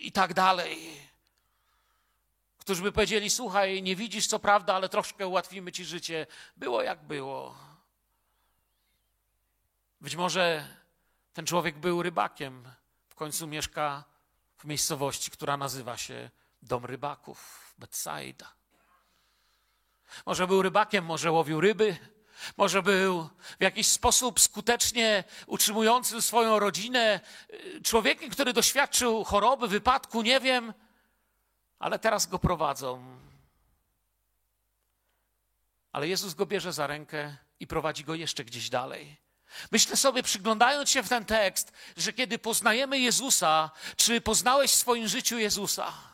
i 0.00 0.12
tak 0.12 0.34
dalej. 0.34 1.00
Którzy 2.58 2.82
by 2.82 2.92
powiedzieli: 2.92 3.30
Słuchaj, 3.30 3.82
nie 3.82 3.96
widzisz 3.96 4.26
co 4.26 4.38
prawda, 4.38 4.74
ale 4.74 4.88
troszkę 4.88 5.26
ułatwimy 5.26 5.72
ci 5.72 5.84
życie. 5.84 6.26
Było 6.56 6.82
jak 6.82 7.04
było. 7.04 7.58
Być 10.00 10.16
może 10.16 10.68
ten 11.32 11.46
człowiek 11.46 11.78
był 11.78 12.02
rybakiem, 12.02 12.68
w 13.08 13.14
końcu 13.14 13.46
mieszka 13.46 14.04
w 14.58 14.64
miejscowości, 14.64 15.30
która 15.30 15.56
nazywa 15.56 15.96
się 15.96 16.30
dom 16.64 16.84
rybaków, 16.84 17.74
Betsaida. 17.78 18.52
Może 20.26 20.46
był 20.46 20.62
rybakiem, 20.62 21.04
może 21.04 21.32
łowił 21.32 21.60
ryby, 21.60 21.96
może 22.56 22.82
był 22.82 23.28
w 23.58 23.62
jakiś 23.62 23.86
sposób 23.86 24.40
skutecznie 24.40 25.24
utrzymującym 25.46 26.22
swoją 26.22 26.58
rodzinę, 26.58 27.20
człowiekiem, 27.84 28.30
który 28.30 28.52
doświadczył 28.52 29.24
choroby, 29.24 29.68
wypadku, 29.68 30.22
nie 30.22 30.40
wiem, 30.40 30.74
ale 31.78 31.98
teraz 31.98 32.26
go 32.26 32.38
prowadzą. 32.38 33.18
Ale 35.92 36.08
Jezus 36.08 36.34
go 36.34 36.46
bierze 36.46 36.72
za 36.72 36.86
rękę 36.86 37.36
i 37.60 37.66
prowadzi 37.66 38.04
go 38.04 38.14
jeszcze 38.14 38.44
gdzieś 38.44 38.70
dalej. 38.70 39.16
Myślę 39.72 39.96
sobie, 39.96 40.22
przyglądając 40.22 40.90
się 40.90 41.02
w 41.02 41.08
ten 41.08 41.24
tekst, 41.24 41.72
że 41.96 42.12
kiedy 42.12 42.38
poznajemy 42.38 42.98
Jezusa, 42.98 43.70
czy 43.96 44.20
poznałeś 44.20 44.70
w 44.70 44.74
swoim 44.74 45.08
życiu 45.08 45.38
Jezusa? 45.38 46.13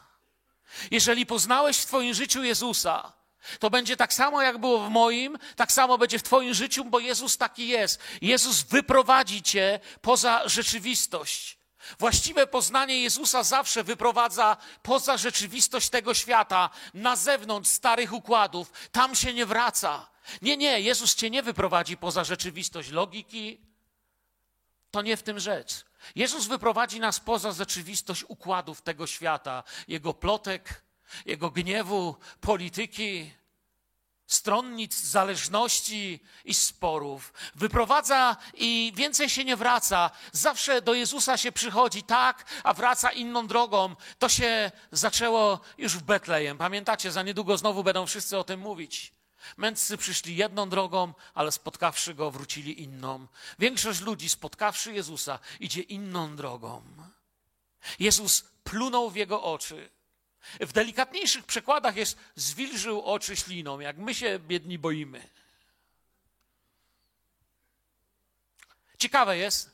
Jeżeli 0.90 1.26
poznałeś 1.26 1.78
w 1.78 1.86
Twoim 1.86 2.14
życiu 2.14 2.42
Jezusa, 2.42 3.12
to 3.58 3.70
będzie 3.70 3.96
tak 3.96 4.12
samo, 4.12 4.42
jak 4.42 4.58
było 4.58 4.86
w 4.86 4.90
moim, 4.90 5.38
tak 5.56 5.72
samo 5.72 5.98
będzie 5.98 6.18
w 6.18 6.22
Twoim 6.22 6.54
życiu, 6.54 6.84
bo 6.84 7.00
Jezus 7.00 7.36
taki 7.36 7.68
jest. 7.68 8.00
Jezus 8.22 8.62
wyprowadzi 8.62 9.42
Cię 9.42 9.80
poza 10.00 10.48
rzeczywistość. 10.48 11.58
Właściwe 11.98 12.46
poznanie 12.46 13.02
Jezusa 13.02 13.42
zawsze 13.42 13.84
wyprowadza 13.84 14.56
poza 14.82 15.16
rzeczywistość 15.16 15.88
tego 15.88 16.14
świata, 16.14 16.70
na 16.94 17.16
zewnątrz 17.16 17.70
starych 17.70 18.12
układów. 18.12 18.72
Tam 18.92 19.14
się 19.14 19.34
nie 19.34 19.46
wraca. 19.46 20.10
Nie, 20.42 20.56
nie, 20.56 20.80
Jezus 20.80 21.14
Cię 21.14 21.30
nie 21.30 21.42
wyprowadzi 21.42 21.96
poza 21.96 22.24
rzeczywistość 22.24 22.90
logiki. 22.90 23.60
To 24.90 25.02
nie 25.02 25.16
w 25.16 25.22
tym 25.22 25.40
rzecz. 25.40 25.84
Jezus 26.14 26.46
wyprowadzi 26.46 27.00
nas 27.00 27.20
poza 27.20 27.52
rzeczywistość 27.52 28.24
układów 28.28 28.82
tego 28.82 29.06
świata, 29.06 29.62
jego 29.88 30.14
plotek, 30.14 30.82
jego 31.26 31.50
gniewu, 31.50 32.16
polityki, 32.40 33.30
stronnic, 34.26 35.00
zależności 35.00 36.20
i 36.44 36.54
sporów. 36.54 37.32
Wyprowadza 37.54 38.36
i 38.54 38.92
więcej 38.96 39.28
się 39.28 39.44
nie 39.44 39.56
wraca. 39.56 40.10
Zawsze 40.32 40.82
do 40.82 40.94
Jezusa 40.94 41.36
się 41.36 41.52
przychodzi 41.52 42.02
tak, 42.02 42.44
a 42.64 42.74
wraca 42.74 43.12
inną 43.12 43.46
drogą. 43.46 43.96
To 44.18 44.28
się 44.28 44.70
zaczęło 44.92 45.60
już 45.78 45.96
w 45.96 46.02
Betlejem. 46.02 46.58
Pamiętacie, 46.58 47.12
za 47.12 47.22
niedługo 47.22 47.58
znowu 47.58 47.84
będą 47.84 48.06
wszyscy 48.06 48.38
o 48.38 48.44
tym 48.44 48.60
mówić. 48.60 49.19
Mędrcy 49.56 49.96
przyszli 49.96 50.36
jedną 50.36 50.68
drogą, 50.68 51.14
ale 51.34 51.52
spotkawszy 51.52 52.14
go, 52.14 52.30
wrócili 52.30 52.82
inną. 52.82 53.26
Większość 53.58 54.00
ludzi, 54.00 54.28
spotkawszy 54.28 54.92
Jezusa, 54.92 55.38
idzie 55.60 55.80
inną 55.80 56.36
drogą. 56.36 56.82
Jezus 57.98 58.44
plunął 58.64 59.10
w 59.10 59.16
jego 59.16 59.42
oczy. 59.42 59.90
W 60.60 60.72
delikatniejszych 60.72 61.44
przekładach 61.44 61.96
jest 61.96 62.18
zwilżył 62.36 63.02
oczy 63.02 63.36
śliną, 63.36 63.80
jak 63.80 63.96
my 63.96 64.14
się 64.14 64.38
biedni 64.38 64.78
boimy. 64.78 65.28
Ciekawe 68.98 69.38
jest, 69.38 69.70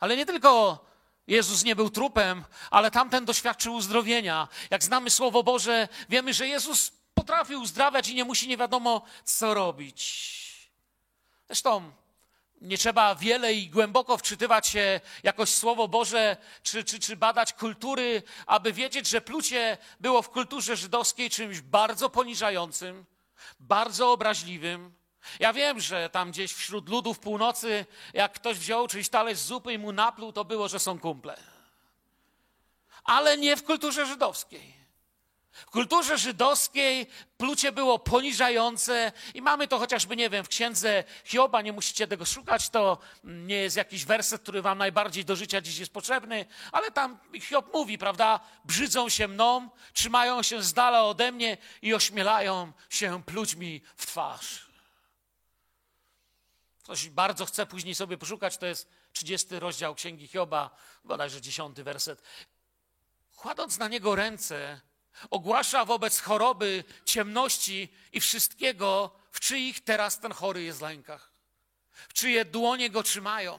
Ale 0.00 0.16
nie 0.16 0.26
tylko 0.26 0.91
Jezus 1.26 1.64
nie 1.64 1.76
był 1.76 1.90
trupem, 1.90 2.44
ale 2.70 2.90
tamten 2.90 3.24
doświadczył 3.24 3.74
uzdrowienia. 3.74 4.48
Jak 4.70 4.84
znamy 4.84 5.10
Słowo 5.10 5.42
Boże, 5.42 5.88
wiemy, 6.08 6.34
że 6.34 6.48
Jezus 6.48 6.92
potrafi 7.14 7.56
uzdrawiać 7.56 8.08
i 8.08 8.14
nie 8.14 8.24
musi 8.24 8.48
nie 8.48 8.56
wiadomo 8.56 9.02
co 9.24 9.54
robić. 9.54 10.42
Zresztą 11.46 11.92
nie 12.60 12.78
trzeba 12.78 13.14
wiele 13.14 13.54
i 13.54 13.68
głęboko 13.68 14.16
wczytywać 14.16 14.66
się 14.66 15.00
jakoś 15.22 15.50
Słowo 15.50 15.88
Boże, 15.88 16.36
czy, 16.62 16.84
czy, 16.84 16.98
czy 16.98 17.16
badać 17.16 17.52
kultury, 17.52 18.22
aby 18.46 18.72
wiedzieć, 18.72 19.08
że 19.08 19.20
plucie 19.20 19.78
było 20.00 20.22
w 20.22 20.30
kulturze 20.30 20.76
żydowskiej 20.76 21.30
czymś 21.30 21.60
bardzo 21.60 22.10
poniżającym, 22.10 23.04
bardzo 23.60 24.12
obraźliwym. 24.12 25.01
Ja 25.40 25.52
wiem, 25.52 25.80
że 25.80 26.10
tam 26.10 26.30
gdzieś 26.30 26.52
wśród 26.52 26.88
ludów 26.88 27.18
północy, 27.18 27.86
jak 28.14 28.32
ktoś 28.32 28.58
wziął 28.58 28.88
czyjś 28.88 29.08
talerz 29.08 29.38
zupy 29.38 29.72
i 29.72 29.78
mu 29.78 29.92
napluł, 29.92 30.32
to 30.32 30.44
było, 30.44 30.68
że 30.68 30.78
są 30.78 30.98
kumple. 30.98 31.36
Ale 33.04 33.38
nie 33.38 33.56
w 33.56 33.64
kulturze 33.64 34.06
żydowskiej. 34.06 34.82
W 35.52 35.70
kulturze 35.70 36.18
żydowskiej 36.18 37.06
plucie 37.36 37.72
było 37.72 37.98
poniżające 37.98 39.12
i 39.34 39.42
mamy 39.42 39.68
to 39.68 39.78
chociażby, 39.78 40.16
nie 40.16 40.30
wiem, 40.30 40.44
w 40.44 40.48
księdze 40.48 41.04
Hioba, 41.24 41.62
nie 41.62 41.72
musicie 41.72 42.06
tego 42.06 42.24
szukać, 42.24 42.70
to 42.70 42.98
nie 43.24 43.54
jest 43.54 43.76
jakiś 43.76 44.04
werset, 44.04 44.42
który 44.42 44.62
wam 44.62 44.78
najbardziej 44.78 45.24
do 45.24 45.36
życia 45.36 45.60
dziś 45.60 45.78
jest 45.78 45.92
potrzebny, 45.92 46.46
ale 46.72 46.90
tam 46.90 47.18
Hiob 47.40 47.74
mówi, 47.74 47.98
prawda, 47.98 48.40
brzydzą 48.64 49.08
się 49.08 49.28
mną, 49.28 49.68
trzymają 49.92 50.42
się 50.42 50.62
z 50.62 50.72
dala 50.72 51.04
ode 51.04 51.32
mnie 51.32 51.56
i 51.82 51.94
ośmielają 51.94 52.72
się 52.90 53.22
pluć 53.22 53.54
mi 53.54 53.80
w 53.96 54.06
twarz. 54.06 54.71
Ktoś 56.82 57.08
bardzo 57.08 57.46
chce 57.46 57.66
później 57.66 57.94
sobie 57.94 58.18
poszukać, 58.18 58.58
to 58.58 58.66
jest 58.66 58.88
30 59.12 59.58
rozdział 59.58 59.94
Księgi 59.94 60.28
Hioba, 60.28 60.70
bodajże 61.04 61.40
10 61.40 61.80
werset. 61.80 62.22
Kładąc 63.36 63.78
na 63.78 63.88
niego 63.88 64.14
ręce, 64.14 64.80
ogłasza 65.30 65.84
wobec 65.84 66.20
choroby, 66.20 66.84
ciemności 67.04 67.88
i 68.12 68.20
wszystkiego, 68.20 69.10
w 69.30 69.40
czyich 69.40 69.84
teraz 69.84 70.20
ten 70.20 70.32
chory 70.32 70.62
jest 70.62 70.80
lękach, 70.80 71.32
w 71.92 72.12
czyje 72.12 72.44
dłonie 72.44 72.90
go 72.90 73.02
trzymają. 73.02 73.58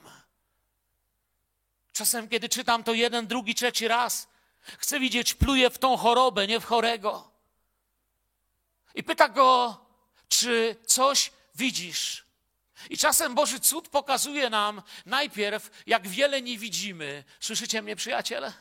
Czasem, 1.93 2.29
kiedy 2.29 2.49
czytam 2.49 2.83
to 2.83 2.93
jeden, 2.93 3.27
drugi, 3.27 3.55
trzeci 3.55 3.87
raz, 3.87 4.27
chcę 4.61 4.99
widzieć, 4.99 5.33
pluje 5.33 5.69
w 5.69 5.77
tą 5.77 5.97
chorobę, 5.97 6.47
nie 6.47 6.59
w 6.59 6.65
chorego. 6.65 7.31
I 8.95 9.03
pyta 9.03 9.29
go, 9.29 9.77
czy 10.27 10.75
coś 10.85 11.31
widzisz? 11.55 12.25
I 12.89 12.97
czasem 12.97 13.35
Boży 13.35 13.59
cud 13.59 13.89
pokazuje 13.89 14.49
nam 14.49 14.81
najpierw, 15.05 15.83
jak 15.87 16.07
wiele 16.07 16.41
nie 16.41 16.57
widzimy. 16.57 17.23
Słyszycie 17.39 17.81
mnie, 17.81 17.95
przyjaciele? 17.95 18.53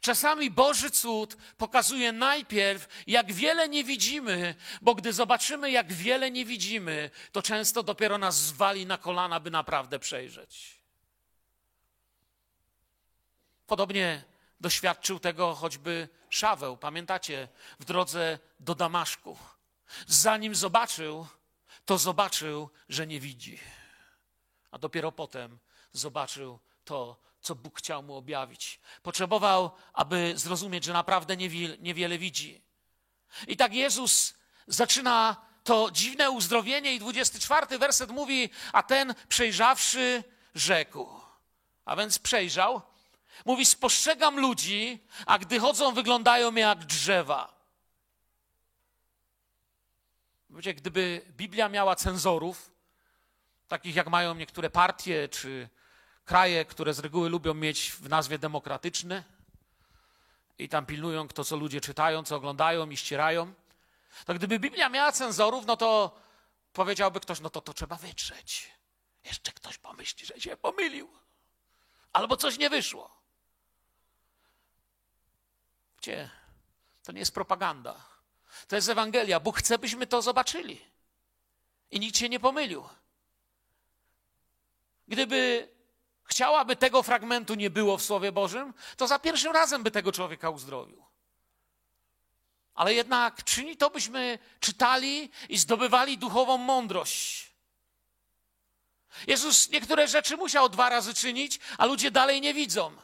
Czasami 0.00 0.50
Boży 0.50 0.90
cud 0.90 1.36
pokazuje 1.56 2.12
najpierw, 2.12 2.88
jak 3.06 3.32
wiele 3.32 3.68
nie 3.68 3.84
widzimy, 3.84 4.54
bo 4.82 4.94
gdy 4.94 5.12
zobaczymy, 5.12 5.70
jak 5.70 5.92
wiele 5.92 6.30
nie 6.30 6.44
widzimy, 6.44 7.10
to 7.32 7.42
często 7.42 7.82
dopiero 7.82 8.18
nas 8.18 8.36
zwali 8.36 8.86
na 8.86 8.98
kolana, 8.98 9.40
by 9.40 9.50
naprawdę 9.50 9.98
przejrzeć. 9.98 10.80
Podobnie 13.66 14.24
doświadczył 14.60 15.18
tego 15.18 15.54
choćby 15.54 16.08
Szaweł, 16.30 16.76
pamiętacie, 16.76 17.48
w 17.80 17.84
drodze 17.84 18.38
do 18.60 18.74
Damaszku. 18.74 19.38
Zanim 20.06 20.54
zobaczył, 20.54 21.26
to 21.86 21.98
zobaczył, 21.98 22.70
że 22.88 23.06
nie 23.06 23.20
widzi. 23.20 23.60
A 24.70 24.78
dopiero 24.78 25.12
potem 25.12 25.58
zobaczył 25.92 26.58
to, 26.84 27.16
co 27.40 27.54
Bóg 27.54 27.78
chciał 27.78 28.02
mu 28.02 28.14
objawić. 28.14 28.80
Potrzebował, 29.02 29.70
aby 29.92 30.32
zrozumieć, 30.36 30.84
że 30.84 30.92
naprawdę 30.92 31.36
niewiele 31.80 32.18
widzi. 32.18 32.62
I 33.48 33.56
tak 33.56 33.74
Jezus 33.74 34.34
zaczyna 34.66 35.36
to 35.64 35.90
dziwne 35.90 36.30
uzdrowienie 36.30 36.94
i 36.94 36.98
24 36.98 37.78
werset 37.78 38.10
mówi, 38.10 38.50
a 38.72 38.82
ten 38.82 39.14
przejrzawszy 39.28 40.24
rzekł. 40.54 41.20
A 41.84 41.96
więc 41.96 42.18
przejrzał. 42.18 42.82
Mówi, 43.44 43.66
spostrzegam 43.66 44.40
ludzi, 44.40 45.04
a 45.26 45.38
gdy 45.38 45.60
chodzą, 45.60 45.94
wyglądają 45.94 46.54
jak 46.54 46.84
drzewa. 46.84 47.55
Wiecie, 50.56 50.74
gdyby 50.74 51.22
Biblia 51.30 51.68
miała 51.68 51.96
cenzorów, 51.96 52.70
takich 53.68 53.96
jak 53.96 54.08
mają 54.08 54.34
niektóre 54.34 54.70
partie 54.70 55.28
czy 55.28 55.68
kraje, 56.24 56.64
które 56.64 56.94
z 56.94 56.98
reguły 56.98 57.28
lubią 57.28 57.54
mieć 57.54 57.92
w 57.92 58.08
nazwie 58.08 58.38
demokratyczne 58.38 59.24
i 60.58 60.68
tam 60.68 60.86
pilnują, 60.86 61.28
kto 61.28 61.44
co 61.44 61.56
ludzie 61.56 61.80
czytają, 61.80 62.22
co 62.22 62.36
oglądają 62.36 62.90
i 62.90 62.96
ścierają, 62.96 63.54
to 64.24 64.34
gdyby 64.34 64.58
Biblia 64.58 64.88
miała 64.88 65.12
cenzorów, 65.12 65.66
no 65.66 65.76
to 65.76 66.20
powiedziałby 66.72 67.20
ktoś, 67.20 67.40
no 67.40 67.50
to 67.50 67.60
to 67.60 67.74
trzeba 67.74 67.96
wytrzeć. 67.96 68.70
Jeszcze 69.24 69.52
ktoś 69.52 69.78
pomyśli, 69.78 70.26
że 70.26 70.40
się 70.40 70.56
pomylił. 70.56 71.08
Albo 72.12 72.36
coś 72.36 72.58
nie 72.58 72.70
wyszło. 72.70 73.16
Gdzie? 75.98 76.30
To 77.02 77.12
nie 77.12 77.18
jest 77.18 77.34
propaganda. 77.34 78.15
To 78.68 78.76
jest 78.76 78.88
Ewangelia. 78.88 79.40
Bóg 79.40 79.58
chce, 79.58 79.78
byśmy 79.78 80.06
to 80.06 80.22
zobaczyli. 80.22 80.80
I 81.90 82.00
nikt 82.00 82.16
się 82.18 82.28
nie 82.28 82.40
pomylił. 82.40 82.84
Gdyby 85.08 85.68
chciał, 86.24 86.56
aby 86.56 86.76
tego 86.76 87.02
fragmentu 87.02 87.54
nie 87.54 87.70
było 87.70 87.98
w 87.98 88.02
Słowie 88.02 88.32
Bożym, 88.32 88.74
to 88.96 89.06
za 89.06 89.18
pierwszym 89.18 89.52
razem 89.52 89.82
by 89.82 89.90
tego 89.90 90.12
człowieka 90.12 90.50
uzdrowił. 90.50 91.04
Ale 92.74 92.94
jednak 92.94 93.44
czyni 93.44 93.76
to, 93.76 93.90
byśmy 93.90 94.38
czytali 94.60 95.30
i 95.48 95.58
zdobywali 95.58 96.18
duchową 96.18 96.58
mądrość. 96.58 97.52
Jezus 99.26 99.70
niektóre 99.70 100.08
rzeczy 100.08 100.36
musiał 100.36 100.68
dwa 100.68 100.88
razy 100.88 101.14
czynić, 101.14 101.60
a 101.78 101.86
ludzie 101.86 102.10
dalej 102.10 102.40
nie 102.40 102.54
widzą. 102.54 102.96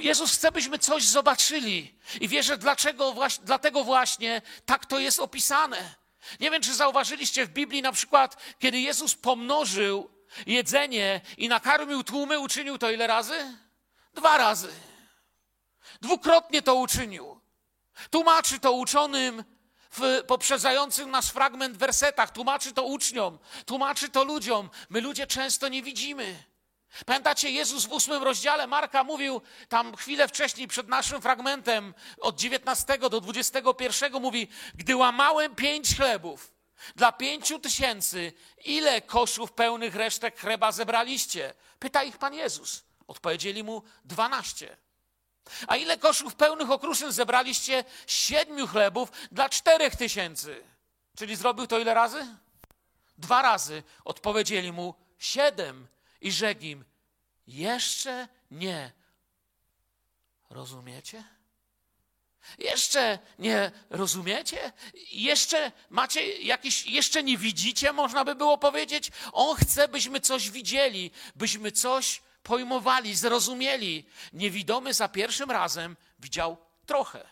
Jezus 0.00 0.32
chce, 0.32 0.52
byśmy 0.52 0.78
coś 0.78 1.04
zobaczyli. 1.04 1.94
I 2.20 2.28
wierzę, 2.28 2.58
dlaczego, 2.58 3.14
dlatego 3.44 3.84
właśnie 3.84 4.42
tak 4.66 4.86
to 4.86 4.98
jest 4.98 5.18
opisane. 5.18 5.94
Nie 6.40 6.50
wiem, 6.50 6.62
czy 6.62 6.74
zauważyliście 6.74 7.46
w 7.46 7.50
Biblii 7.50 7.82
na 7.82 7.92
przykład, 7.92 8.36
kiedy 8.58 8.80
Jezus 8.80 9.14
pomnożył 9.14 10.10
jedzenie 10.46 11.20
i 11.36 11.48
nakarmił 11.48 12.04
tłumy, 12.04 12.38
uczynił 12.38 12.78
to 12.78 12.90
ile 12.90 13.06
razy? 13.06 13.56
Dwa 14.14 14.38
razy. 14.38 14.72
Dwukrotnie 16.00 16.62
to 16.62 16.74
uczynił. 16.74 17.40
Tłumaczy 18.10 18.58
to 18.60 18.72
uczonym 18.72 19.44
w 19.90 20.22
poprzedzającym 20.26 21.10
nas 21.10 21.30
fragment 21.30 21.76
wersetach, 21.76 22.30
tłumaczy 22.30 22.72
to 22.72 22.84
uczniom, 22.84 23.38
tłumaczy 23.66 24.08
to 24.08 24.24
ludziom. 24.24 24.70
My 24.88 25.00
ludzie 25.00 25.26
często 25.26 25.68
nie 25.68 25.82
widzimy. 25.82 26.44
Pamiętacie, 27.06 27.50
Jezus 27.50 27.86
w 27.86 27.92
ósmym 27.92 28.22
rozdziale 28.22 28.66
Marka 28.66 29.04
mówił 29.04 29.40
tam 29.68 29.96
chwilę 29.96 30.28
wcześniej 30.28 30.68
przed 30.68 30.88
naszym 30.88 31.22
fragmentem 31.22 31.94
od 32.20 32.36
19 32.36 32.98
do 32.98 33.20
21 33.20 34.22
mówi, 34.22 34.48
gdy 34.74 34.96
łamałem 34.96 35.54
pięć 35.54 35.96
chlebów 35.96 36.52
dla 36.96 37.12
pięciu 37.12 37.58
tysięcy, 37.58 38.32
ile 38.64 39.00
koszów 39.00 39.52
pełnych 39.52 39.94
resztek 39.94 40.40
chleba 40.40 40.72
zebraliście? 40.72 41.54
Pyta 41.78 42.02
ich 42.02 42.18
Pan 42.18 42.34
Jezus. 42.34 42.84
Odpowiedzieli 43.06 43.64
mu 43.64 43.82
dwanaście. 44.04 44.76
A 45.66 45.76
ile 45.76 45.98
koszów 45.98 46.34
pełnych 46.34 46.70
okruszyn 46.70 47.12
zebraliście? 47.12 47.84
Siedmiu 48.06 48.66
chlebów 48.66 49.12
dla 49.32 49.48
czterech 49.48 49.96
tysięcy. 49.96 50.62
Czyli 51.16 51.36
zrobił 51.36 51.66
to 51.66 51.78
ile 51.78 51.94
razy? 51.94 52.26
Dwa 53.18 53.42
razy. 53.42 53.82
Odpowiedzieli 54.04 54.72
mu 54.72 54.94
siedem 55.18 55.88
i 56.22 56.32
rzekł 56.32 56.62
im: 56.64 56.84
Jeszcze 57.46 58.28
nie 58.50 58.92
rozumiecie? 60.50 61.24
Jeszcze 62.58 63.18
nie 63.38 63.72
rozumiecie? 63.90 64.72
Jeszcze 65.12 65.72
macie 65.90 66.38
jakiś, 66.42 66.86
jeszcze 66.86 67.22
nie 67.22 67.38
widzicie, 67.38 67.92
można 67.92 68.24
by 68.24 68.34
było 68.34 68.58
powiedzieć? 68.58 69.10
On 69.32 69.56
chce, 69.56 69.88
byśmy 69.88 70.20
coś 70.20 70.50
widzieli, 70.50 71.10
byśmy 71.36 71.72
coś 71.72 72.22
pojmowali, 72.42 73.14
zrozumieli. 73.14 74.04
Niewidomy 74.32 74.94
za 74.94 75.08
pierwszym 75.08 75.50
razem 75.50 75.96
widział 76.18 76.56
trochę. 76.86 77.28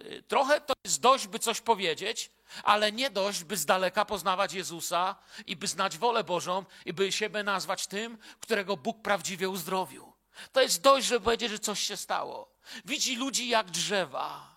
Y, 0.00 0.22
trochę 0.28 0.60
to 0.60 0.74
jest 0.84 1.00
dość, 1.00 1.26
by 1.26 1.38
coś 1.38 1.60
powiedzieć, 1.60 2.30
ale 2.62 2.92
nie 2.92 3.10
dość, 3.10 3.44
by 3.44 3.56
z 3.56 3.66
daleka 3.66 4.04
poznawać 4.04 4.52
Jezusa 4.52 5.16
i 5.46 5.56
by 5.56 5.66
znać 5.66 5.98
wolę 5.98 6.24
Bożą 6.24 6.64
i 6.84 6.92
by 6.92 7.12
siebie 7.12 7.42
nazwać 7.42 7.86
tym, 7.86 8.18
którego 8.40 8.76
Bóg 8.76 9.02
prawdziwie 9.02 9.48
uzdrowił. 9.48 10.12
To 10.52 10.62
jest 10.62 10.82
dość, 10.82 11.06
żeby 11.06 11.24
powiedzieć, 11.24 11.50
że 11.50 11.58
coś 11.58 11.80
się 11.80 11.96
stało. 11.96 12.52
Widzi 12.84 13.16
ludzi 13.16 13.48
jak 13.48 13.70
drzewa. 13.70 14.56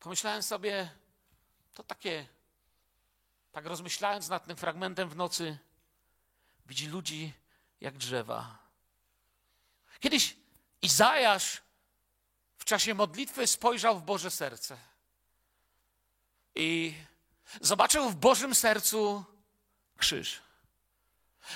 Pomyślałem 0.00 0.42
sobie, 0.42 0.90
to 1.74 1.82
takie, 1.82 2.26
tak 3.52 3.66
rozmyślając 3.66 4.28
nad 4.28 4.46
tym 4.46 4.56
fragmentem 4.56 5.08
w 5.08 5.16
nocy, 5.16 5.58
widzi 6.66 6.86
ludzi 6.86 7.32
jak 7.80 7.96
drzewa. 7.96 8.58
Kiedyś 10.00 10.36
Izajasz 10.82 11.62
w 12.58 12.64
czasie 12.64 12.94
modlitwy 12.94 13.46
spojrzał 13.46 13.98
w 13.98 14.02
Boże 14.02 14.30
serce 14.30 14.76
i 16.58 16.94
zobaczył 17.60 18.10
w 18.10 18.16
Bożym 18.16 18.54
sercu 18.54 19.24
krzyż. 19.96 20.42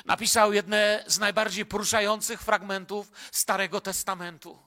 Napisał 0.05 0.53
jedne 0.53 1.05
z 1.07 1.19
najbardziej 1.19 1.67
poruszających 1.67 2.43
fragmentów 2.43 3.13
Starego 3.33 3.81
Testamentu. 3.81 4.59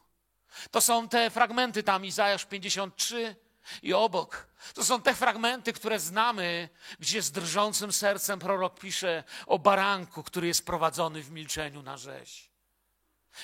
To 0.72 0.82
są 0.82 1.10
te 1.10 1.30
fragmenty 1.30 1.84
tam, 1.84 2.06
Izajasz 2.06 2.46
53 2.46 3.36
i 3.82 3.94
obok. 3.94 4.48
To 4.74 4.86
są 4.86 5.02
te 5.02 5.16
fragmenty, 5.16 5.74
które 5.74 6.00
znamy, 6.00 6.70
gdzie 7.00 7.22
z 7.22 7.32
drżącym 7.32 7.94
sercem 7.94 8.40
prorok 8.40 8.80
pisze 8.80 9.24
o 9.46 9.60
baranku, 9.60 10.24
który 10.24 10.48
jest 10.48 10.66
prowadzony 10.66 11.24
w 11.24 11.32
milczeniu 11.32 11.82
na 11.82 11.98
rzeź. 11.98 12.52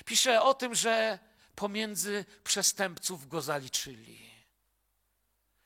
Pisze 0.05 0.41
o 0.41 0.53
tym, 0.53 0.75
że 0.75 1.19
pomiędzy 1.55 2.25
przestępców 2.43 3.27
go 3.27 3.41
zaliczyli. 3.41 4.30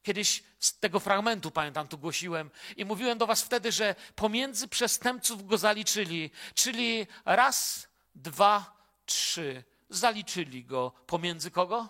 Kiedyś 0.06 0.44
z 0.60 0.80
tego 0.80 1.00
fragmentu, 1.00 1.52
pamiętam, 1.52 1.88
tu 1.88 1.98
głosiłem 1.98 2.52
i 2.78 2.86
mówiłem 2.86 3.18
do 3.18 3.28
was 3.28 3.42
wtedy, 3.42 3.72
że 3.72 3.96
pomiędzy 4.16 4.68
przestępców 4.68 5.48
go 5.48 5.58
zaliczyli, 5.58 6.32
czyli 6.56 7.08
raz, 7.26 7.88
dwa, 8.16 8.78
trzy. 9.06 9.64
Zaliczyli 9.90 10.66
go 10.66 10.92
pomiędzy 11.08 11.52
kogo? 11.52 11.90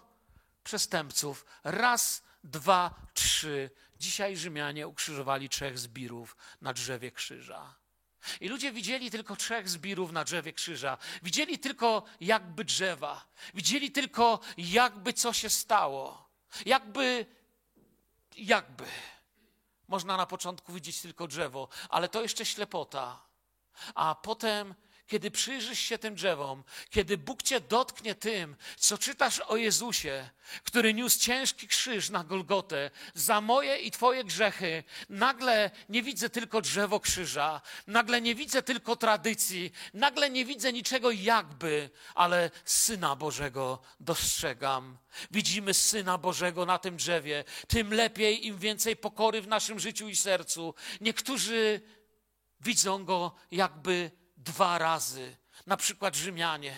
Przestępców. 0.63 1.45
Raz, 1.63 2.23
dwa, 2.43 2.95
trzy. 3.13 3.69
Dzisiaj 3.99 4.38
Rzymianie 4.38 4.88
ukrzyżowali 4.88 5.49
trzech 5.49 5.80
zbirów 5.80 6.38
na 6.62 6.73
drzewie 6.73 7.12
krzyża. 7.12 7.75
I 8.41 8.47
ludzie 8.47 8.71
widzieli 8.71 9.12
tylko 9.12 9.36
trzech 9.36 9.69
zbirów 9.69 10.12
na 10.12 10.23
drzewie 10.23 10.54
krzyża. 10.54 10.97
Widzieli 11.23 11.60
tylko 11.60 12.04
jakby 12.21 12.65
drzewa. 12.65 13.25
Widzieli 13.54 13.91
tylko 13.91 14.39
jakby 14.58 15.13
co 15.13 15.34
się 15.34 15.49
stało. 15.49 16.30
Jakby 16.65 17.25
jakby. 18.37 18.85
Można 19.87 20.17
na 20.17 20.25
początku 20.25 20.73
widzieć 20.73 21.01
tylko 21.01 21.27
drzewo, 21.27 21.67
ale 21.89 22.09
to 22.09 22.21
jeszcze 22.21 22.45
ślepota. 22.45 23.19
A 23.95 24.15
potem 24.15 24.75
kiedy 25.07 25.31
przyjrzysz 25.31 25.79
się 25.79 25.97
tym 25.97 26.15
drzewom, 26.15 26.63
kiedy 26.89 27.17
Bóg 27.17 27.43
cię 27.43 27.61
dotknie 27.61 28.15
tym, 28.15 28.55
co 28.77 28.97
czytasz 28.97 29.39
o 29.39 29.55
Jezusie, 29.55 30.29
który 30.63 30.93
niósł 30.93 31.19
ciężki 31.19 31.67
krzyż 31.67 32.09
na 32.09 32.23
Golgotę 32.23 32.91
za 33.13 33.41
moje 33.41 33.77
i 33.77 33.91
Twoje 33.91 34.23
grzechy, 34.23 34.83
nagle 35.09 35.71
nie 35.89 36.03
widzę 36.03 36.29
tylko 36.29 36.61
drzewo 36.61 36.99
krzyża, 36.99 37.61
nagle 37.87 38.21
nie 38.21 38.35
widzę 38.35 38.63
tylko 38.63 38.95
tradycji, 38.95 39.71
nagle 39.93 40.29
nie 40.29 40.45
widzę 40.45 40.73
niczego 40.73 41.11
jakby, 41.11 41.89
ale 42.15 42.51
Syna 42.65 43.15
Bożego 43.15 43.81
dostrzegam. 43.99 44.97
Widzimy 45.31 45.73
Syna 45.73 46.17
Bożego 46.17 46.65
na 46.65 46.77
tym 46.77 46.97
drzewie, 46.97 47.43
tym 47.67 47.93
lepiej, 47.93 48.45
im 48.47 48.57
więcej 48.57 48.95
pokory 48.95 49.41
w 49.41 49.47
naszym 49.47 49.79
życiu 49.79 50.09
i 50.09 50.15
sercu. 50.15 50.73
Niektórzy 51.01 51.81
widzą 52.61 53.05
go 53.05 53.35
jakby 53.51 54.11
dwa 54.45 54.77
razy. 54.77 55.38
Na 55.67 55.77
przykład 55.77 56.15
Rzymianie. 56.15 56.77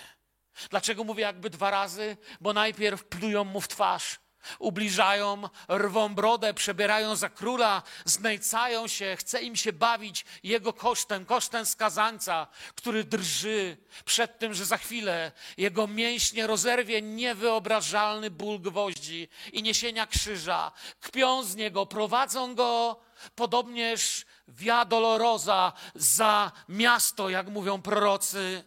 Dlaczego 0.70 1.04
mówię 1.04 1.22
jakby 1.24 1.50
dwa 1.50 1.72
razy? 1.72 2.18
Bo 2.42 2.54
najpierw 2.54 3.06
plują 3.06 3.44
mu 3.44 3.62
w 3.62 3.68
twarz, 3.68 4.20
ubliżają, 4.60 5.50
rwą 5.70 6.16
brodę, 6.16 6.54
przebierają 6.54 7.16
za 7.16 7.30
króla, 7.30 7.84
znęcają 8.06 8.88
się, 8.88 9.16
chce 9.20 9.42
im 9.42 9.56
się 9.56 9.74
bawić 9.74 10.26
jego 10.44 10.74
kosztem, 10.74 11.26
kosztem 11.26 11.66
skazańca, 11.66 12.48
który 12.76 13.04
drży 13.04 13.78
przed 14.06 14.40
tym, 14.40 14.54
że 14.54 14.66
za 14.66 14.78
chwilę 14.78 15.32
jego 15.58 15.88
mięśnie 15.88 16.48
rozerwie 16.48 17.02
niewyobrażalny 17.02 18.32
ból 18.32 18.60
gwoździ 18.60 19.28
i 19.54 19.64
niesienia 19.64 20.08
krzyża. 20.08 20.72
Kpią 21.00 21.44
z 21.44 21.56
niego, 21.56 21.86
prowadzą 21.86 22.56
go 22.56 23.00
podobnież 23.36 24.26
Via 24.48 24.86
Dolorosa 24.86 25.74
za 25.96 26.52
miasto, 26.70 27.30
jak 27.30 27.48
mówią 27.48 27.82
prorocy, 27.82 28.64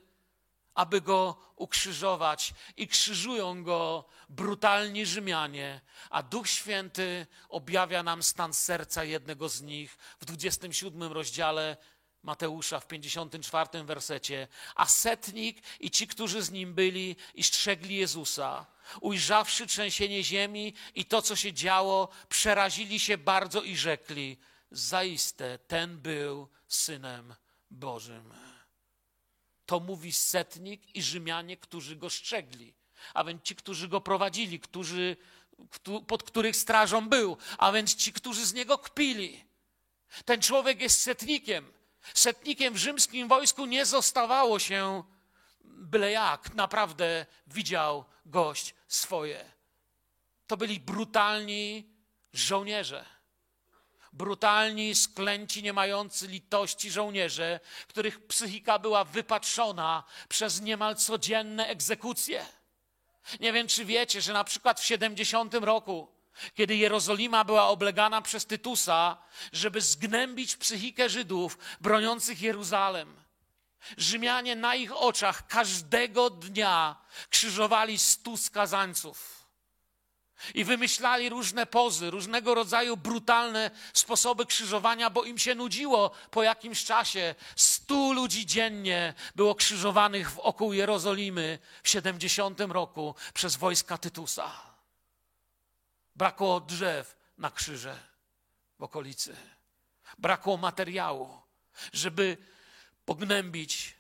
aby 0.75 1.01
go 1.01 1.37
ukrzyżować. 1.57 2.55
I 2.77 2.89
krzyżują 2.89 3.63
go 3.63 4.05
brutalni 4.29 5.07
Rzymianie, 5.07 5.81
a 6.11 6.23
Duch 6.23 6.49
Święty 6.49 7.27
objawia 7.49 8.03
nam 8.03 8.23
stan 8.23 8.53
serca 8.53 9.05
jednego 9.05 9.49
z 9.49 9.63
nich 9.63 9.99
w 10.21 10.25
27 10.25 11.13
rozdziale 11.13 11.77
Mateusza 12.23 12.81
w 12.81 12.87
54 12.87 13.85
wersecie. 13.85 14.49
A 14.75 14.87
setnik 14.87 15.63
i 15.81 15.91
ci, 15.91 16.07
którzy 16.07 16.43
z 16.43 16.51
nim 16.51 16.75
byli 16.75 17.17
i 17.35 17.43
strzegli 17.43 17.97
Jezusa, 17.97 18.67
ujrzawszy 19.01 19.67
trzęsienie 19.67 20.25
ziemi 20.25 20.75
i 20.95 21.05
to, 21.05 21.23
co 21.23 21.37
się 21.37 21.53
działo, 21.53 22.09
przerazili 22.29 23.01
się 23.01 23.19
bardzo 23.19 23.63
i 23.63 23.77
rzekli– 23.77 24.37
zaiste 24.71 25.59
ten 25.59 25.99
był 25.99 26.49
synem 26.69 27.35
Bożym. 27.71 28.35
To 29.67 29.81
mówi 29.81 30.13
setnik 30.13 30.97
i 30.97 31.03
Rzymianie, 31.03 31.57
którzy 31.57 31.97
go 31.97 32.11
strzegli, 32.11 32.75
a 33.15 33.25
więc 33.25 33.43
ci, 33.43 33.57
którzy 33.57 33.89
go 33.89 34.01
prowadzili, 34.01 34.61
którzy, 34.61 35.17
pod 36.07 36.23
których 36.23 36.57
strażą 36.57 37.09
był, 37.09 37.37
a 37.59 37.73
więc 37.73 37.95
ci, 37.95 38.13
którzy 38.13 38.47
z 38.47 38.55
niego 38.55 38.79
kpili. 38.79 39.45
Ten 40.25 40.43
człowiek 40.43 40.81
jest 40.81 41.01
setnikiem. 41.01 41.73
Setnikiem 42.15 42.75
w 42.75 42.77
rzymskim 42.77 43.29
wojsku 43.29 43.67
nie 43.67 43.87
zostawało 43.87 44.59
się 44.59 45.03
byle 45.65 46.11
jak. 46.11 46.55
Naprawdę 46.55 47.27
widział 47.47 48.05
gość 48.27 48.75
swoje. 48.89 49.45
To 50.47 50.57
byli 50.57 50.81
brutalni 50.81 51.91
żołnierze 52.33 53.20
brutalni, 54.13 54.95
sklęci, 54.95 55.63
nie 55.63 55.73
mający 55.73 56.27
litości 56.27 56.91
żołnierze, 56.91 57.61
których 57.89 58.27
psychika 58.27 58.79
była 58.79 59.05
wypatrzona 59.05 60.05
przez 60.29 60.61
niemal 60.61 60.97
codzienne 60.97 61.67
egzekucje. 61.67 62.47
Nie 63.41 63.53
wiem, 63.53 63.67
czy 63.67 63.85
wiecie, 63.85 64.21
że 64.21 64.33
na 64.33 64.45
przykład 64.45 64.81
w 64.81 64.85
70 64.85 65.55
roku, 65.55 66.09
kiedy 66.55 66.77
Jerozolima 66.77 67.45
była 67.45 67.69
oblegana 67.69 68.23
przez 68.23 68.47
Tytusa, 68.47 69.17
żeby 69.53 69.81
zgnębić 69.81 70.57
psychikę 70.57 71.09
Żydów 71.09 71.59
broniących 71.81 72.43
Jeruzalem, 72.43 73.21
Rzymianie 73.97 74.57
na 74.57 74.75
ich 74.75 74.97
oczach 74.97 75.47
każdego 75.47 76.31
dnia 76.31 76.97
krzyżowali 77.31 77.99
stu 77.99 78.37
skazańców. 78.37 79.40
I 80.55 80.65
wymyślali 80.65 81.29
różne 81.29 81.67
pozy, 81.67 82.11
różnego 82.11 82.55
rodzaju 82.55 82.97
brutalne 82.97 83.71
sposoby 83.93 84.47
krzyżowania, 84.47 85.11
bo 85.11 85.25
im 85.25 85.39
się 85.39 85.55
nudziło 85.55 86.11
po 86.31 86.43
jakimś 86.43 86.85
czasie. 86.85 87.35
Stu 87.57 88.13
ludzi 88.13 88.47
dziennie 88.47 89.15
było 89.37 89.55
krzyżowanych 89.55 90.31
wokół 90.31 90.73
Jerozolimy 90.73 91.59
w 91.83 91.89
70 91.89 92.61
roku 92.61 93.15
przez 93.35 93.57
wojska 93.57 93.99
Tytusa. 93.99 94.53
Brakło 96.17 96.61
drzew 96.61 97.17
na 97.39 97.51
krzyże 97.51 97.99
w 98.79 98.83
okolicy. 98.83 99.37
Brakło 100.19 100.57
materiału, 100.57 101.41
żeby 101.93 102.37
pognębić 103.05 103.95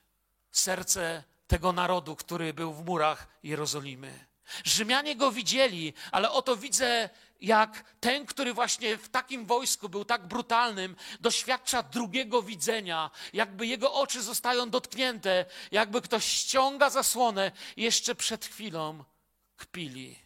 serce 0.52 1.24
tego 1.46 1.72
narodu, 1.72 2.16
który 2.16 2.54
był 2.54 2.72
w 2.72 2.84
murach 2.84 3.26
Jerozolimy. 3.42 4.29
Rzymianie 4.64 5.16
go 5.16 5.32
widzieli, 5.32 5.92
ale 6.12 6.30
oto 6.30 6.56
widzę, 6.56 7.08
jak 7.40 7.84
ten, 8.00 8.26
który 8.26 8.54
właśnie 8.54 8.96
w 8.96 9.08
takim 9.08 9.46
wojsku 9.46 9.88
był 9.88 10.04
tak 10.04 10.26
brutalnym, 10.26 10.96
doświadcza 11.20 11.82
drugiego 11.82 12.42
widzenia, 12.42 13.10
jakby 13.32 13.66
jego 13.66 13.92
oczy 13.92 14.22
zostają 14.22 14.70
dotknięte, 14.70 15.44
jakby 15.70 16.00
ktoś 16.02 16.24
ściąga 16.24 16.90
zasłonę, 16.90 17.52
jeszcze 17.76 18.14
przed 18.14 18.44
chwilą 18.44 19.04
kpili. 19.56 20.18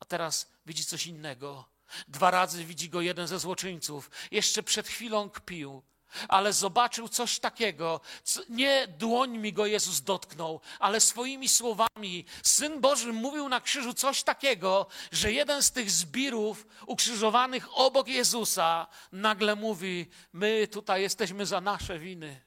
A 0.00 0.04
teraz 0.04 0.48
widzi 0.66 0.84
coś 0.84 1.06
innego. 1.06 1.64
Dwa 2.08 2.30
razy 2.30 2.64
widzi 2.64 2.88
go 2.88 3.00
jeden 3.00 3.26
ze 3.26 3.38
złoczyńców. 3.38 4.10
Jeszcze 4.30 4.62
przed 4.62 4.88
chwilą 4.88 5.30
kpił 5.30 5.82
ale 6.28 6.52
zobaczył 6.52 7.08
coś 7.08 7.38
takiego. 7.38 8.00
Nie 8.48 8.88
dłońmi 8.88 9.52
go 9.52 9.66
Jezus 9.66 10.00
dotknął, 10.00 10.60
ale 10.78 11.00
swoimi 11.00 11.48
słowami. 11.48 12.24
Syn 12.42 12.80
Boży 12.80 13.12
mówił 13.12 13.48
na 13.48 13.60
krzyżu 13.60 13.94
coś 13.94 14.22
takiego, 14.22 14.86
że 15.12 15.32
jeden 15.32 15.62
z 15.62 15.70
tych 15.70 15.90
zbirów 15.90 16.66
ukrzyżowanych 16.86 17.78
obok 17.78 18.08
Jezusa 18.08 18.86
nagle 19.12 19.56
mówi: 19.56 20.06
My 20.32 20.68
tutaj 20.68 21.02
jesteśmy 21.02 21.46
za 21.46 21.60
nasze 21.60 21.98
winy. 21.98 22.40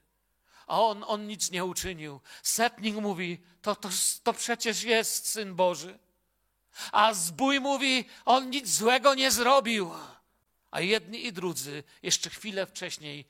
A 0.68 0.82
on, 0.82 1.04
on 1.08 1.28
nic 1.28 1.52
nie 1.52 1.66
uczynił. 1.66 2.20
Setnik 2.44 2.96
mówi: 2.96 3.44
to, 3.62 3.76
to, 3.76 3.90
to 4.24 4.34
przecież 4.34 4.84
jest 4.84 5.30
syn 5.30 5.56
Boży. 5.56 6.00
A 6.92 7.14
zbój 7.14 7.60
mówi: 7.60 8.06
On 8.26 8.50
nic 8.50 8.70
złego 8.70 9.16
nie 9.16 9.32
zrobił. 9.32 9.92
A 10.72 10.82
jedni 10.82 11.26
i 11.26 11.34
drudzy 11.34 11.84
jeszcze 12.04 12.30
chwilę 12.30 12.66
wcześniej 12.66 13.26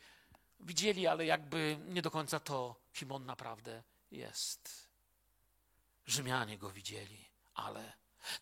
widzieli, 0.64 1.08
ale 1.08 1.26
jakby 1.26 1.78
nie 1.86 2.02
do 2.02 2.12
końca 2.12 2.40
to, 2.40 2.76
kim 2.94 3.12
on 3.12 3.26
naprawdę 3.26 3.84
jest. 4.12 4.90
Rzymianie 6.06 6.58
go 6.58 6.70
widzieli, 6.70 7.30
ale 7.54 7.94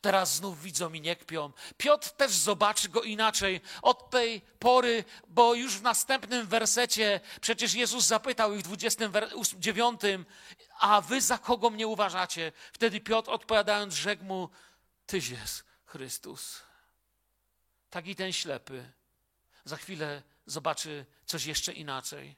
teraz 0.02 0.36
znów 0.36 0.62
widzą 0.62 0.94
i 0.94 1.02
nie 1.02 1.16
kpią. 1.16 1.52
Piotr 1.78 2.10
też 2.10 2.32
zobaczy 2.32 2.90
go 2.90 3.02
inaczej 3.02 3.62
od 3.82 4.10
tej 4.10 4.42
pory, 4.60 5.04
bo 5.28 5.54
już 5.54 5.78
w 5.78 5.82
następnym 5.82 6.48
wersecie 6.48 7.20
przecież 7.42 7.74
Jezus 7.74 8.06
zapytał 8.06 8.54
ich 8.54 8.60
w 8.60 8.64
29, 8.64 10.02
a 10.80 11.02
wy 11.02 11.22
za 11.22 11.38
kogo 11.38 11.70
mnie 11.70 11.88
uważacie? 11.88 12.52
Wtedy 12.74 13.00
Piotr 13.00 13.30
odpowiadając 13.30 13.94
rzekł 13.94 14.24
mu, 14.24 14.50
tyś 15.06 15.30
jest 15.30 15.66
Chrystus. 15.86 16.62
Tak 17.90 18.08
i 18.08 18.16
ten 18.16 18.34
ślepy 18.34 18.94
za 19.66 19.78
chwilę 19.78 20.24
zobaczy 20.46 21.06
coś 21.26 21.46
jeszcze 21.46 21.74
inaczej. 21.74 22.36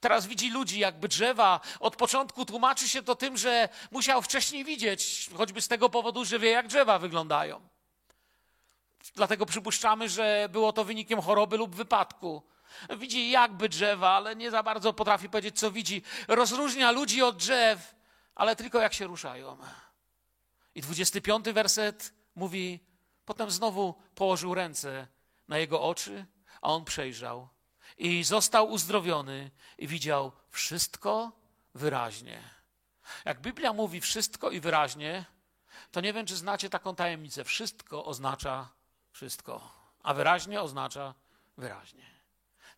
Teraz 0.00 0.26
widzi 0.26 0.50
ludzi 0.50 0.78
jakby 0.78 1.08
drzewa. 1.08 1.60
Od 1.80 1.96
początku 1.96 2.44
tłumaczy 2.44 2.88
się 2.88 3.02
to 3.02 3.16
tym, 3.16 3.36
że 3.36 3.68
musiał 3.90 4.22
wcześniej 4.22 4.64
widzieć, 4.64 5.30
choćby 5.36 5.60
z 5.60 5.68
tego 5.68 5.90
powodu, 5.90 6.24
że 6.24 6.38
wie, 6.38 6.50
jak 6.50 6.66
drzewa 6.66 6.98
wyglądają. 6.98 7.68
Dlatego 9.14 9.46
przypuszczamy, 9.46 10.08
że 10.08 10.48
było 10.52 10.72
to 10.72 10.84
wynikiem 10.84 11.20
choroby 11.20 11.56
lub 11.56 11.74
wypadku. 11.74 12.42
Widzi 12.98 13.30
jakby 13.30 13.68
drzewa, 13.68 14.10
ale 14.10 14.36
nie 14.36 14.50
za 14.50 14.62
bardzo 14.62 14.92
potrafi 14.92 15.28
powiedzieć, 15.28 15.58
co 15.58 15.70
widzi. 15.70 16.02
Rozróżnia 16.28 16.90
ludzi 16.90 17.22
od 17.22 17.36
drzew, 17.36 17.94
ale 18.34 18.56
tylko 18.56 18.80
jak 18.80 18.94
się 18.94 19.06
ruszają. 19.06 19.58
I 20.74 20.80
25 20.80 21.44
werset 21.44 22.14
mówi: 22.34 22.80
Potem 23.24 23.50
znowu 23.50 23.94
położył 24.14 24.54
ręce 24.54 25.06
na 25.48 25.58
jego 25.58 25.82
oczy 25.82 26.26
a 26.62 26.68
on 26.68 26.84
przejrzał 26.84 27.48
i 27.98 28.24
został 28.24 28.70
uzdrowiony 28.70 29.50
i 29.78 29.88
widział 29.88 30.32
wszystko 30.50 31.32
wyraźnie. 31.74 32.42
Jak 33.24 33.40
Biblia 33.40 33.72
mówi 33.72 34.00
wszystko 34.00 34.50
i 34.50 34.60
wyraźnie, 34.60 35.24
to 35.90 36.00
nie 36.00 36.12
wiem, 36.12 36.26
czy 36.26 36.36
znacie 36.36 36.70
taką 36.70 36.94
tajemnicę. 36.94 37.44
Wszystko 37.44 38.04
oznacza 38.04 38.68
wszystko, 39.12 39.72
a 40.02 40.14
wyraźnie 40.14 40.62
oznacza 40.62 41.14
wyraźnie. 41.56 42.06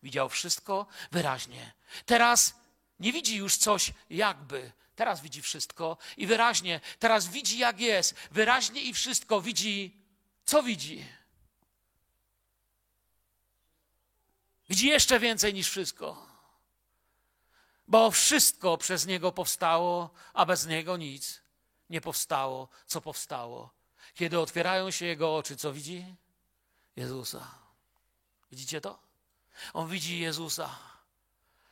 Widział 0.03 0.29
wszystko 0.29 0.85
wyraźnie. 1.11 1.73
Teraz 2.05 2.55
nie 2.99 3.13
widzi 3.13 3.35
już 3.35 3.57
coś 3.57 3.93
jakby. 4.09 4.71
Teraz 4.95 5.21
widzi 5.21 5.41
wszystko 5.41 5.97
i 6.17 6.27
wyraźnie. 6.27 6.79
Teraz 6.99 7.27
widzi 7.27 7.57
jak 7.57 7.79
jest. 7.79 8.15
Wyraźnie 8.31 8.81
i 8.81 8.93
wszystko 8.93 9.41
widzi. 9.41 10.01
Co 10.45 10.63
widzi? 10.63 11.05
Widzi 14.71 14.87
jeszcze 14.87 15.19
więcej 15.19 15.53
niż 15.53 15.69
wszystko. 15.69 16.27
Bo 17.87 18.11
wszystko 18.11 18.77
przez 18.77 19.05
Niego 19.05 19.31
powstało, 19.31 20.09
a 20.33 20.45
bez 20.45 20.67
Niego 20.67 20.97
nic 20.97 21.41
nie 21.89 22.01
powstało, 22.01 22.69
co 22.85 23.01
powstało. 23.01 23.73
Kiedy 24.13 24.39
otwierają 24.39 24.91
się 24.91 25.05
Jego 25.05 25.35
oczy, 25.35 25.57
co 25.57 25.73
widzi? 25.73 26.15
Jezusa. 26.95 27.55
Widzicie 28.51 28.81
to? 28.81 28.99
On 29.73 29.89
widzi 29.89 30.19
Jezusa. 30.19 30.79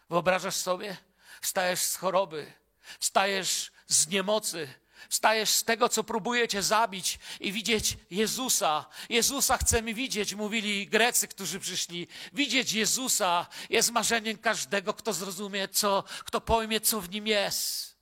Wyobrażasz 0.10 0.56
sobie? 0.56 0.98
Wstajesz 1.42 1.82
z 1.82 1.96
choroby, 1.96 2.54
wstajesz 3.00 3.72
z 3.88 4.08
niemocy, 4.08 4.74
Wstajesz 5.10 5.50
z 5.50 5.64
tego, 5.64 5.90
co 5.90 6.04
próbuje 6.04 6.48
cię 6.48 6.64
zabić 6.64 7.20
i 7.40 7.52
widzieć 7.52 7.98
Jezusa. 8.12 8.86
Jezusa 9.10 9.58
chcemy 9.58 9.94
widzieć, 9.94 10.34
mówili 10.34 10.88
Grecy, 10.88 11.28
którzy 11.28 11.60
przyszli. 11.60 12.08
Widzieć 12.34 12.74
Jezusa 12.74 13.48
jest 13.70 13.92
marzeniem 13.92 14.38
każdego, 14.38 14.94
kto 14.94 15.14
zrozumie, 15.14 15.68
co, 15.68 16.04
kto 16.26 16.42
pojmie, 16.42 16.82
co 16.82 17.02
w 17.02 17.10
nim 17.10 17.28
jest. 17.28 17.98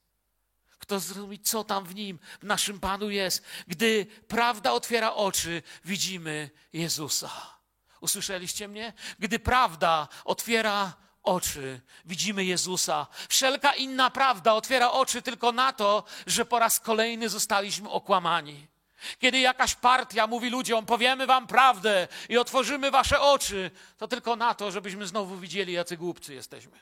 Kto 0.79 0.99
zrozumie, 0.99 1.37
co 1.39 1.63
tam 1.63 1.85
w 1.85 1.95
nim, 1.95 2.19
w 2.41 2.43
naszym 2.43 2.79
Panu 2.79 3.09
jest. 3.09 3.43
Gdy 3.67 4.07
prawda 4.27 4.71
otwiera 4.71 5.13
oczy, 5.13 5.63
widzimy 5.85 6.49
Jezusa. 6.73 7.57
Usłyszeliście 8.01 8.67
mnie? 8.67 8.93
Gdy 9.19 9.39
prawda 9.39 10.07
otwiera 10.25 11.06
oczy, 11.27 11.81
widzimy 12.05 12.45
Jezusa. 12.45 13.07
Wszelka 13.29 13.73
inna 13.73 14.09
prawda 14.09 14.53
otwiera 14.53 14.91
oczy 14.91 15.21
tylko 15.21 15.51
na 15.51 15.73
to, 15.73 16.03
że 16.27 16.45
po 16.45 16.59
raz 16.59 16.79
kolejny 16.79 17.29
zostaliśmy 17.29 17.89
okłamani. 17.89 18.67
Kiedy 19.19 19.39
jakaś 19.39 19.75
partia 19.75 20.27
mówi 20.27 20.49
ludziom, 20.49 20.85
powiemy 20.85 21.27
wam 21.27 21.47
prawdę 21.47 22.07
i 22.29 22.37
otworzymy 22.37 22.91
wasze 22.91 23.21
oczy, 23.21 23.71
to 23.97 24.07
tylko 24.07 24.35
na 24.35 24.53
to, 24.53 24.71
żebyśmy 24.71 25.07
znowu 25.07 25.37
widzieli, 25.37 25.73
jacy 25.73 25.97
głupcy 25.97 26.33
jesteśmy. 26.33 26.79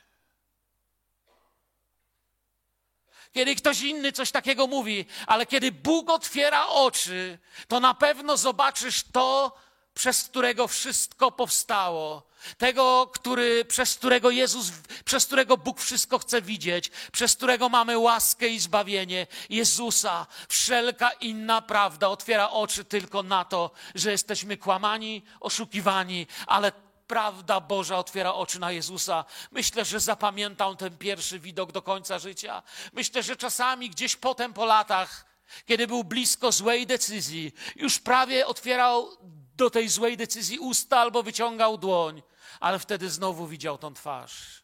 Kiedy 3.32 3.54
ktoś 3.56 3.80
inny 3.80 4.12
coś 4.12 4.30
takiego 4.30 4.66
mówi, 4.66 5.04
ale 5.26 5.46
kiedy 5.46 5.72
Bóg 5.72 6.10
otwiera 6.10 6.66
oczy, 6.66 7.38
to 7.68 7.80
na 7.80 7.94
pewno 7.94 8.36
zobaczysz 8.36 9.04
to, 9.12 9.56
przez 9.96 10.24
którego 10.24 10.68
wszystko 10.68 11.32
powstało. 11.32 12.22
Tego, 12.58 13.10
który, 13.14 13.64
przez 13.64 13.94
którego 13.94 14.30
Jezus, 14.30 14.72
przez 15.04 15.26
którego 15.26 15.56
Bóg 15.56 15.80
wszystko 15.80 16.18
chce 16.18 16.42
widzieć, 16.42 16.90
przez 17.12 17.36
którego 17.36 17.68
mamy 17.68 17.98
łaskę 17.98 18.48
i 18.48 18.60
zbawienie. 18.60 19.26
Jezusa. 19.50 20.26
Wszelka 20.48 21.10
inna 21.10 21.62
prawda 21.62 22.08
otwiera 22.08 22.50
oczy 22.50 22.84
tylko 22.84 23.22
na 23.22 23.44
to, 23.44 23.70
że 23.94 24.10
jesteśmy 24.10 24.56
kłamani, 24.56 25.22
oszukiwani, 25.40 26.26
ale 26.46 26.72
prawda 27.06 27.60
Boża 27.60 27.98
otwiera 27.98 28.34
oczy 28.34 28.60
na 28.60 28.72
Jezusa. 28.72 29.24
Myślę, 29.50 29.84
że 29.84 30.00
zapamiętam 30.00 30.76
ten 30.76 30.98
pierwszy 30.98 31.38
widok 31.38 31.72
do 31.72 31.82
końca 31.82 32.18
życia. 32.18 32.62
Myślę, 32.92 33.22
że 33.22 33.36
czasami 33.36 33.90
gdzieś 33.90 34.16
potem 34.16 34.52
po 34.52 34.64
latach, 34.64 35.26
kiedy 35.66 35.86
był 35.86 36.04
blisko 36.04 36.52
złej 36.52 36.86
decyzji, 36.86 37.52
już 37.76 37.98
prawie 37.98 38.46
otwierał 38.46 39.08
do 39.56 39.70
tej 39.70 39.88
złej 39.88 40.16
decyzji 40.16 40.58
usta 40.58 40.98
albo 40.98 41.22
wyciągał 41.22 41.78
dłoń, 41.78 42.22
ale 42.60 42.78
wtedy 42.78 43.10
znowu 43.10 43.46
widział 43.46 43.78
tą 43.78 43.94
twarz. 43.94 44.62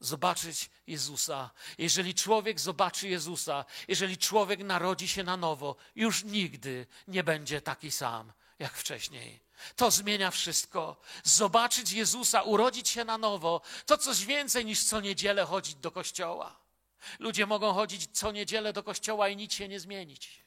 Zobaczyć 0.00 0.70
Jezusa. 0.86 1.50
Jeżeli 1.78 2.14
człowiek 2.14 2.60
zobaczy 2.60 3.08
Jezusa, 3.08 3.64
jeżeli 3.88 4.18
człowiek 4.18 4.60
narodzi 4.60 5.08
się 5.08 5.24
na 5.24 5.36
nowo, 5.36 5.76
już 5.94 6.24
nigdy 6.24 6.86
nie 7.08 7.24
będzie 7.24 7.60
taki 7.60 7.90
sam 7.90 8.32
jak 8.58 8.76
wcześniej. 8.76 9.40
To 9.76 9.90
zmienia 9.90 10.30
wszystko. 10.30 11.00
Zobaczyć 11.24 11.92
Jezusa, 11.92 12.42
urodzić 12.42 12.88
się 12.88 13.04
na 13.04 13.18
nowo, 13.18 13.60
to 13.86 13.98
coś 13.98 14.24
więcej 14.24 14.64
niż 14.64 14.84
co 14.84 15.00
niedzielę 15.00 15.44
chodzić 15.44 15.74
do 15.74 15.90
kościoła. 15.90 16.60
Ludzie 17.18 17.46
mogą 17.46 17.72
chodzić 17.72 18.08
co 18.12 18.32
niedzielę 18.32 18.72
do 18.72 18.82
kościoła 18.82 19.28
i 19.28 19.36
nic 19.36 19.52
się 19.52 19.68
nie 19.68 19.80
zmienić. 19.80 20.39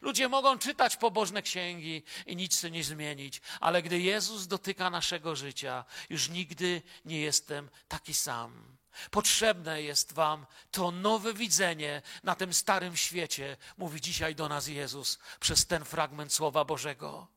Ludzie 0.00 0.28
mogą 0.28 0.58
czytać 0.58 0.96
pobożne 0.96 1.42
księgi 1.42 2.02
i 2.26 2.36
nic 2.36 2.60
się 2.60 2.70
nie 2.70 2.84
zmienić, 2.84 3.40
ale 3.60 3.82
gdy 3.82 4.00
Jezus 4.00 4.46
dotyka 4.46 4.90
naszego 4.90 5.36
życia, 5.36 5.84
już 6.10 6.28
nigdy 6.28 6.82
nie 7.04 7.20
jestem 7.20 7.68
taki 7.88 8.14
sam. 8.14 8.76
Potrzebne 9.10 9.82
jest 9.82 10.12
Wam 10.12 10.46
to 10.70 10.90
nowe 10.90 11.34
widzenie 11.34 12.02
na 12.22 12.34
tym 12.34 12.54
starym 12.54 12.96
świecie, 12.96 13.56
mówi 13.78 14.00
dzisiaj 14.00 14.34
do 14.34 14.48
nas 14.48 14.66
Jezus 14.66 15.18
przez 15.40 15.66
ten 15.66 15.84
fragment 15.84 16.32
Słowa 16.32 16.64
Bożego. 16.64 17.28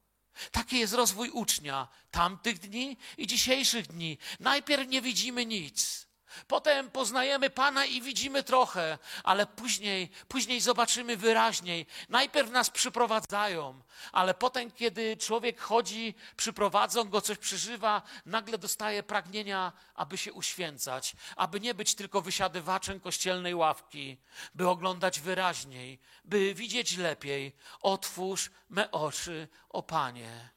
Taki 0.52 0.80
jest 0.80 0.94
rozwój 0.94 1.30
ucznia 1.30 1.88
tamtych 2.12 2.60
dni 2.60 2.98
i 3.18 3.28
dzisiejszych 3.28 3.88
dni. 3.88 4.18
Najpierw 4.40 4.88
nie 4.88 5.02
widzimy 5.02 5.46
nic. 5.46 6.08
Potem 6.48 6.92
poznajemy 6.92 7.50
Pana 7.50 7.86
i 7.86 8.02
widzimy 8.02 8.44
trochę, 8.44 8.98
ale 9.24 9.46
później, 9.46 10.10
później 10.28 10.62
zobaczymy 10.62 11.18
wyraźniej. 11.18 11.86
Najpierw 12.10 12.52
nas 12.52 12.70
przyprowadzają, 12.70 13.82
ale 14.12 14.34
potem, 14.34 14.72
kiedy 14.72 15.18
człowiek 15.18 15.62
chodzi, 15.62 16.16
przyprowadzą 16.38 17.04
go, 17.04 17.22
coś 17.22 17.38
przeżywa, 17.38 18.02
nagle 18.26 18.58
dostaje 18.58 19.04
pragnienia, 19.04 19.74
aby 19.96 20.18
się 20.18 20.34
uświęcać, 20.34 21.16
aby 21.36 21.60
nie 21.60 21.74
być 21.74 21.96
tylko 21.96 22.22
wysiadywaczem 22.22 23.00
kościelnej 23.00 23.56
ławki, 23.56 24.18
by 24.56 24.70
oglądać 24.70 25.20
wyraźniej, 25.20 26.00
by 26.26 26.54
widzieć 26.54 26.98
lepiej. 26.98 27.56
Otwórz 27.82 28.52
me 28.70 28.92
oczy, 28.92 29.48
o 29.70 29.84
Panie. 29.84 30.50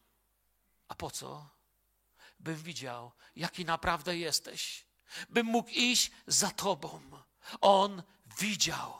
A 0.88 0.94
po 0.94 1.10
co? 1.10 1.48
Bym 2.40 2.56
widział, 2.56 3.12
jaki 3.36 3.64
naprawdę 3.64 4.16
jesteś 4.16 4.85
bym 5.28 5.46
mógł 5.46 5.70
iść 5.70 6.10
za 6.26 6.50
Tobą. 6.50 7.00
On 7.60 8.02
widział. 8.38 8.98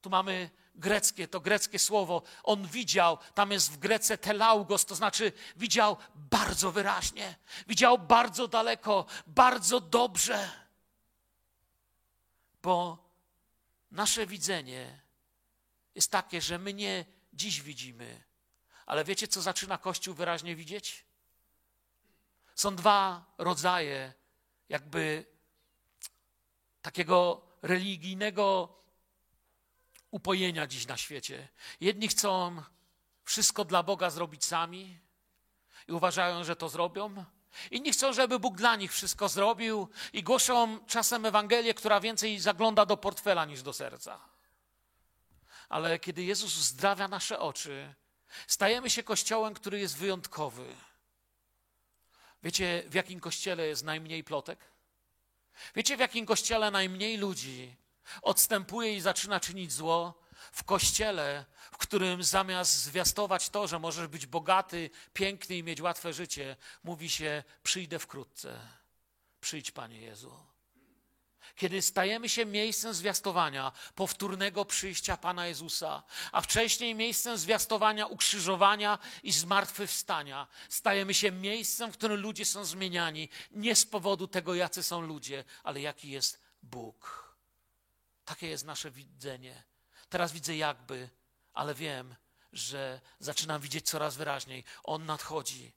Tu 0.00 0.10
mamy 0.10 0.50
greckie, 0.74 1.28
to 1.28 1.40
greckie 1.40 1.78
słowo. 1.78 2.22
On 2.42 2.66
widział, 2.66 3.18
tam 3.34 3.50
jest 3.50 3.72
w 3.72 3.76
Grece 3.76 4.18
telaugos, 4.18 4.84
to 4.84 4.94
znaczy 4.94 5.32
widział 5.56 5.96
bardzo 6.14 6.72
wyraźnie, 6.72 7.36
widział 7.66 7.98
bardzo 7.98 8.48
daleko, 8.48 9.06
bardzo 9.26 9.80
dobrze. 9.80 10.50
Bo 12.62 12.98
nasze 13.90 14.26
widzenie 14.26 15.00
jest 15.94 16.10
takie, 16.10 16.40
że 16.40 16.58
my 16.58 16.74
nie 16.74 17.04
dziś 17.32 17.62
widzimy, 17.62 18.22
ale 18.86 19.04
wiecie, 19.04 19.28
co 19.28 19.42
zaczyna 19.42 19.78
Kościół 19.78 20.14
wyraźnie 20.14 20.56
widzieć? 20.56 21.04
Są 22.54 22.76
dwa 22.76 23.24
rodzaje 23.38 24.12
jakby 24.68 25.24
takiego 26.82 27.42
religijnego 27.62 28.76
upojenia 30.10 30.66
dziś 30.66 30.86
na 30.86 30.96
świecie. 30.96 31.48
Jedni 31.80 32.08
chcą 32.08 32.62
wszystko 33.24 33.64
dla 33.64 33.82
Boga 33.82 34.10
zrobić 34.10 34.44
sami 34.44 34.98
i 35.88 35.92
uważają, 35.92 36.44
że 36.44 36.56
to 36.56 36.68
zrobią. 36.68 37.24
Inni 37.70 37.92
chcą, 37.92 38.12
żeby 38.12 38.38
Bóg 38.38 38.56
dla 38.56 38.76
nich 38.76 38.92
wszystko 38.92 39.28
zrobił 39.28 39.88
i 40.12 40.22
głoszą 40.22 40.84
czasem 40.86 41.26
Ewangelię, 41.26 41.74
która 41.74 42.00
więcej 42.00 42.38
zagląda 42.38 42.86
do 42.86 42.96
portfela 42.96 43.44
niż 43.44 43.62
do 43.62 43.72
serca. 43.72 44.20
Ale 45.68 45.98
kiedy 45.98 46.22
Jezus 46.22 46.54
zdrawia 46.54 47.08
nasze 47.08 47.38
oczy, 47.38 47.94
stajemy 48.46 48.90
się 48.90 49.02
kościołem, 49.02 49.54
który 49.54 49.80
jest 49.80 49.96
wyjątkowy 49.96 50.74
Wiecie, 52.42 52.82
w 52.86 52.94
jakim 52.94 53.20
kościele 53.20 53.66
jest 53.66 53.84
najmniej 53.84 54.24
plotek? 54.24 54.58
Wiecie, 55.74 55.96
w 55.96 56.00
jakim 56.00 56.26
kościele 56.26 56.70
najmniej 56.70 57.16
ludzi 57.16 57.76
odstępuje 58.22 58.96
i 58.96 59.00
zaczyna 59.00 59.40
czynić 59.40 59.72
zło? 59.72 60.22
W 60.52 60.64
kościele, 60.64 61.44
w 61.72 61.76
którym 61.78 62.22
zamiast 62.22 62.82
zwiastować 62.82 63.50
to, 63.50 63.66
że 63.66 63.78
możesz 63.78 64.06
być 64.06 64.26
bogaty, 64.26 64.90
piękny 65.12 65.56
i 65.56 65.62
mieć 65.62 65.80
łatwe 65.80 66.12
życie, 66.12 66.56
mówi 66.84 67.10
się: 67.10 67.44
Przyjdę 67.62 67.98
wkrótce. 67.98 68.60
Przyjdź, 69.40 69.70
Panie 69.70 70.00
Jezu 70.00 70.51
kiedy 71.56 71.82
stajemy 71.82 72.28
się 72.28 72.46
miejscem 72.46 72.94
zwiastowania 72.94 73.72
powtórnego 73.94 74.64
przyjścia 74.64 75.16
Pana 75.16 75.46
Jezusa, 75.46 76.02
a 76.32 76.40
wcześniej 76.40 76.94
miejscem 76.94 77.38
zwiastowania 77.38 78.06
ukrzyżowania 78.06 78.98
i 79.22 79.32
zmartwychwstania, 79.32 80.46
stajemy 80.68 81.14
się 81.14 81.32
miejscem, 81.32 81.92
w 81.92 81.96
którym 81.96 82.20
ludzie 82.20 82.44
są 82.44 82.64
zmieniani 82.64 83.28
nie 83.50 83.76
z 83.76 83.86
powodu 83.86 84.26
tego, 84.26 84.54
jacy 84.54 84.82
są 84.82 85.00
ludzie, 85.00 85.44
ale 85.62 85.80
jaki 85.80 86.10
jest 86.10 86.40
Bóg. 86.62 87.32
Takie 88.24 88.48
jest 88.48 88.64
nasze 88.64 88.90
widzenie. 88.90 89.62
Teraz 90.08 90.32
widzę 90.32 90.56
jakby, 90.56 91.08
ale 91.52 91.74
wiem, 91.74 92.14
że 92.52 93.00
zaczynam 93.18 93.60
widzieć 93.60 93.86
coraz 93.86 94.16
wyraźniej. 94.16 94.64
On 94.84 95.06
nadchodzi. 95.06 95.72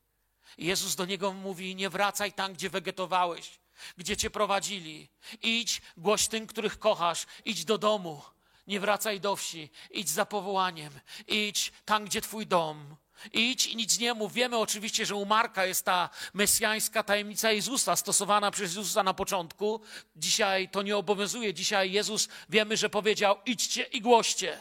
Jezus 0.57 0.95
do 0.95 1.05
niego 1.05 1.33
mówi: 1.33 1.75
Nie 1.75 1.89
wracaj 1.89 2.33
tam, 2.33 2.53
gdzie 2.53 2.69
wegetowałeś 2.69 3.59
gdzie 3.97 4.17
cię 4.17 4.29
prowadzili. 4.29 5.09
Idź, 5.41 5.81
głoś 5.97 6.27
tym, 6.27 6.47
których 6.47 6.79
kochasz, 6.79 7.25
idź 7.45 7.65
do 7.65 7.77
domu, 7.77 8.21
nie 8.67 8.79
wracaj 8.79 9.19
do 9.19 9.35
wsi, 9.35 9.69
idź 9.91 10.09
za 10.09 10.25
powołaniem, 10.25 10.99
idź 11.27 11.73
tam, 11.85 12.05
gdzie 12.05 12.21
twój 12.21 12.47
dom. 12.47 12.95
Idź 13.33 13.67
i 13.67 13.75
nic 13.75 13.99
nie 13.99 14.13
mów. 14.13 14.33
Wiemy 14.33 14.57
oczywiście, 14.57 15.05
że 15.05 15.15
u 15.15 15.25
Marka 15.25 15.65
jest 15.65 15.85
ta 15.85 16.09
mesjańska 16.33 17.03
tajemnica 17.03 17.51
Jezusa, 17.51 17.95
stosowana 17.95 18.51
przez 18.51 18.75
Jezusa 18.75 19.03
na 19.03 19.13
początku. 19.13 19.81
Dzisiaj 20.15 20.69
to 20.69 20.81
nie 20.81 20.97
obowiązuje. 20.97 21.53
Dzisiaj 21.53 21.91
Jezus 21.91 22.27
wiemy, 22.49 22.77
że 22.77 22.89
powiedział: 22.89 23.37
idźcie 23.45 23.83
i 23.83 24.01
głoście. 24.01 24.59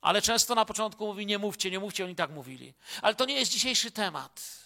Ale 0.00 0.22
często 0.22 0.54
na 0.54 0.64
początku 0.64 1.06
mówi: 1.06 1.26
nie 1.26 1.38
mówcie, 1.38 1.70
nie 1.70 1.78
mówcie, 1.78 2.04
oni 2.04 2.14
tak 2.14 2.30
mówili. 2.30 2.74
Ale 3.02 3.14
to 3.14 3.24
nie 3.24 3.34
jest 3.34 3.52
dzisiejszy 3.52 3.90
temat. 3.90 4.59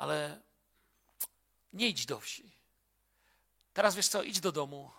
Ale 0.00 0.40
nie 1.72 1.88
idź 1.88 2.06
do 2.06 2.20
wsi. 2.20 2.52
Teraz 3.72 3.94
wiesz 3.94 4.08
co, 4.08 4.22
idź 4.22 4.40
do 4.40 4.52
domu, 4.52 4.90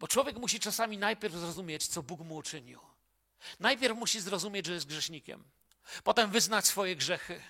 bo 0.00 0.08
człowiek 0.08 0.36
musi 0.36 0.60
czasami 0.60 0.98
najpierw 0.98 1.34
zrozumieć, 1.34 1.86
co 1.86 2.02
Bóg 2.02 2.20
mu 2.20 2.36
uczynił. 2.36 2.80
Najpierw 3.60 3.98
musi 3.98 4.20
zrozumieć, 4.20 4.66
że 4.66 4.72
jest 4.72 4.86
grzesznikiem, 4.86 5.44
potem 6.04 6.30
wyznać 6.30 6.66
swoje 6.66 6.96
grzechy, 6.96 7.42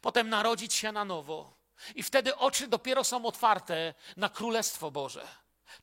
potem 0.00 0.28
narodzić 0.28 0.74
się 0.74 0.92
na 0.92 1.04
nowo. 1.04 1.56
I 1.94 2.02
wtedy 2.02 2.36
oczy 2.36 2.68
dopiero 2.68 3.04
są 3.04 3.26
otwarte 3.26 3.94
na 4.16 4.28
Królestwo 4.28 4.90
Boże. 4.90 5.28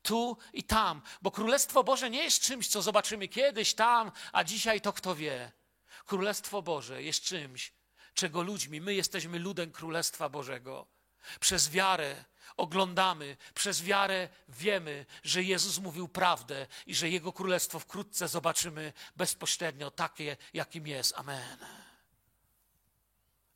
Tu 0.01 0.37
i 0.53 0.63
tam, 0.63 1.01
bo 1.21 1.31
Królestwo 1.31 1.83
Boże 1.83 2.09
nie 2.09 2.23
jest 2.23 2.41
czymś, 2.41 2.67
co 2.67 2.81
zobaczymy 2.81 3.27
kiedyś 3.27 3.73
tam, 3.73 4.11
a 4.31 4.43
dzisiaj 4.43 4.81
to 4.81 4.93
kto 4.93 5.15
wie. 5.15 5.51
Królestwo 6.05 6.61
Boże 6.61 7.03
jest 7.03 7.21
czymś, 7.21 7.73
czego 8.13 8.41
ludźmi. 8.41 8.81
My 8.81 8.93
jesteśmy 8.93 9.39
ludem 9.39 9.71
Królestwa 9.71 10.29
Bożego. 10.29 10.87
Przez 11.39 11.69
wiarę 11.69 12.25
oglądamy, 12.57 13.37
przez 13.53 13.83
wiarę 13.83 14.29
wiemy, 14.49 15.05
że 15.23 15.43
Jezus 15.43 15.79
mówił 15.79 16.07
prawdę 16.07 16.67
i 16.85 16.95
że 16.95 17.09
Jego 17.09 17.33
Królestwo 17.33 17.79
wkrótce 17.79 18.27
zobaczymy 18.27 18.93
bezpośrednio 19.15 19.91
takie, 19.91 20.37
jakim 20.53 20.87
jest. 20.87 21.13
Amen. 21.17 21.57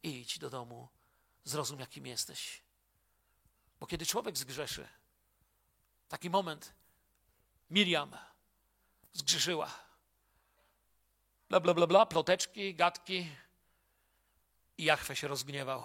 Idź 0.03 0.39
do 0.39 0.49
domu, 0.49 0.89
zrozum, 1.43 1.79
jakim 1.79 2.07
jesteś. 2.07 2.61
Bo 3.79 3.87
kiedy 3.87 4.05
człowiek 4.05 4.37
zgrzeszy, 4.37 4.87
taki 6.09 6.29
moment, 6.29 6.73
Miriam 7.69 8.17
zgrzeszyła. 9.13 9.71
Bla, 11.49 11.59
bla, 11.59 11.73
bla, 11.73 11.87
bla, 11.87 12.05
ploteczki, 12.05 12.75
gadki, 12.75 13.29
i 14.77 14.83
Jachwę 14.83 15.15
się 15.15 15.27
rozgniewał. 15.27 15.83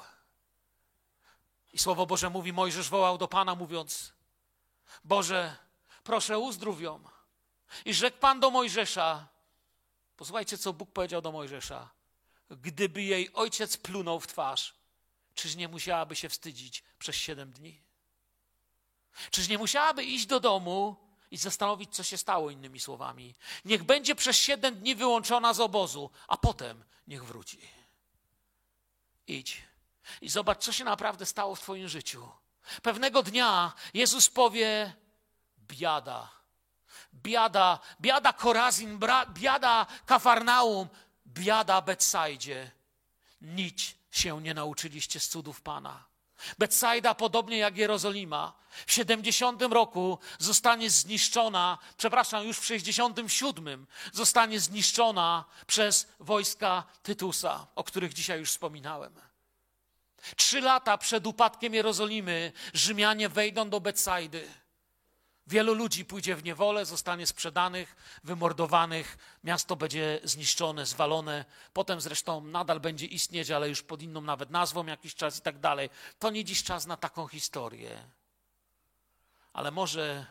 I 1.72 1.78
Słowo 1.78 2.07
Boże 2.07 2.30
mówi, 2.30 2.53
Mojżesz 2.53 2.89
wołał 2.89 3.18
do 3.18 3.28
Pana, 3.28 3.55
mówiąc, 3.55 4.12
Boże, 5.05 5.57
proszę 6.05 6.39
uzdrów 6.39 6.80
ją. 6.80 7.05
I 7.84 7.95
rzekł 7.95 8.18
Pan 8.18 8.41
do 8.41 8.51
Mojżesza, 8.51 9.28
posłuchajcie, 10.16 10.59
co 10.59 10.72
Bóg 10.72 10.93
powiedział 10.93 11.22
do 11.22 11.32
Mojżesza, 11.32 11.89
gdyby 12.51 13.03
jej 13.03 13.32
ojciec 13.34 13.76
plunął 13.76 14.20
w 14.20 14.26
twarz, 14.26 14.74
czyż 15.34 15.57
nie 15.57 15.68
musiałaby 15.68 16.16
się 16.16 16.28
wstydzić 16.28 16.84
przez 16.99 17.16
siedem 17.16 17.53
dni? 17.53 17.82
Czyż 19.30 19.49
nie 19.49 19.59
musiałaby 19.59 20.05
iść 20.05 20.26
do 20.26 20.41
domu 20.41 20.97
i 21.30 21.36
zastanowić, 21.36 21.95
co 21.97 22.03
się 22.03 22.16
stało, 22.16 22.51
innymi 22.51 22.80
słowami. 22.80 23.34
Niech 23.64 23.84
będzie 23.84 24.14
przez 24.14 24.36
siedem 24.36 24.74
dni 24.74 24.95
wyłączona 24.95 25.55
z 25.55 25.61
obozu, 25.61 26.11
a 26.28 26.36
potem 26.36 26.84
niech 27.07 27.24
wróci. 27.24 27.78
Idź 29.29 29.68
i 30.20 30.29
zobacz, 30.29 30.64
co 30.64 30.72
się 30.72 30.85
naprawdę 30.85 31.26
stało 31.26 31.55
w 31.55 31.61
Twoim 31.61 31.89
życiu. 31.89 32.29
Pewnego 32.83 33.22
dnia 33.22 33.72
Jezus 33.95 34.31
powie: 34.31 34.93
biada, 35.68 36.31
biada, 37.14 37.79
biada 38.01 38.33
Korazin, 38.33 39.01
biada 39.33 39.87
Kafarnaum, 40.07 40.89
biada 41.26 41.81
Betsaidzie. 41.81 42.70
Nic 43.41 43.95
się 44.11 44.43
nie 44.43 44.55
nauczyliście 44.55 45.20
z 45.20 45.29
cudów 45.29 45.61
Pana. 45.61 46.07
Betsaida, 46.59 47.14
podobnie 47.14 47.59
jak 47.59 47.76
Jerozolima, 47.76 48.53
w 48.86 48.93
70 48.93 49.62
roku 49.62 50.18
zostanie 50.39 50.91
zniszczona, 50.91 51.78
przepraszam, 51.97 52.47
już 52.47 52.59
w 52.59 52.64
67 52.64 53.86
zostanie 54.12 54.61
zniszczona 54.61 55.45
przez 55.66 56.09
wojska 56.20 56.84
Tytusa, 57.03 57.66
o 57.74 57.84
których 57.84 58.14
dzisiaj 58.14 58.39
już 58.39 58.51
wspominałem. 58.51 59.14
Trzy 60.36 60.61
lata 60.61 60.99
przed 60.99 61.26
upadkiem 61.26 61.74
Jerozolimy 61.74 62.53
Rzymianie 62.74 63.28
wejdą 63.28 63.70
do 63.70 63.80
Betsaidy. 63.80 64.49
Wielu 65.49 65.74
ludzi 65.74 66.05
pójdzie 66.05 66.36
w 66.36 66.44
niewolę, 66.44 66.86
zostanie 66.86 67.26
sprzedanych, 67.26 67.96
wymordowanych, 68.24 69.18
miasto 69.44 69.76
będzie 69.76 70.20
zniszczone, 70.24 70.86
zwalone, 70.86 71.44
potem 71.72 72.01
zresztą 72.01 72.40
nadal 72.40 72.80
będzie 72.80 73.07
istnieć, 73.07 73.51
ale 73.51 73.68
już 73.68 73.82
pod 73.82 74.03
inną 74.03 74.20
nawet 74.20 74.51
nazwą 74.51 74.86
jakiś 74.86 75.14
czas 75.14 75.38
i 75.38 75.40
tak 75.40 75.59
dalej. 75.59 75.90
To 76.18 76.30
nie 76.30 76.44
dziś 76.44 76.62
czas 76.62 76.86
na 76.86 76.96
taką 76.96 77.26
historię. 77.26 78.09
Ale 79.53 79.70
może 79.70 80.26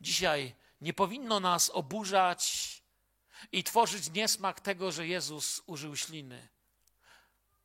dzisiaj 0.00 0.54
nie 0.80 0.92
powinno 0.92 1.40
nas 1.40 1.70
oburzać 1.70 2.82
i 3.52 3.64
tworzyć 3.64 4.10
niesmak 4.10 4.60
tego, 4.60 4.92
że 4.92 5.06
Jezus 5.06 5.62
użył 5.66 5.96
śliny. 5.96 6.48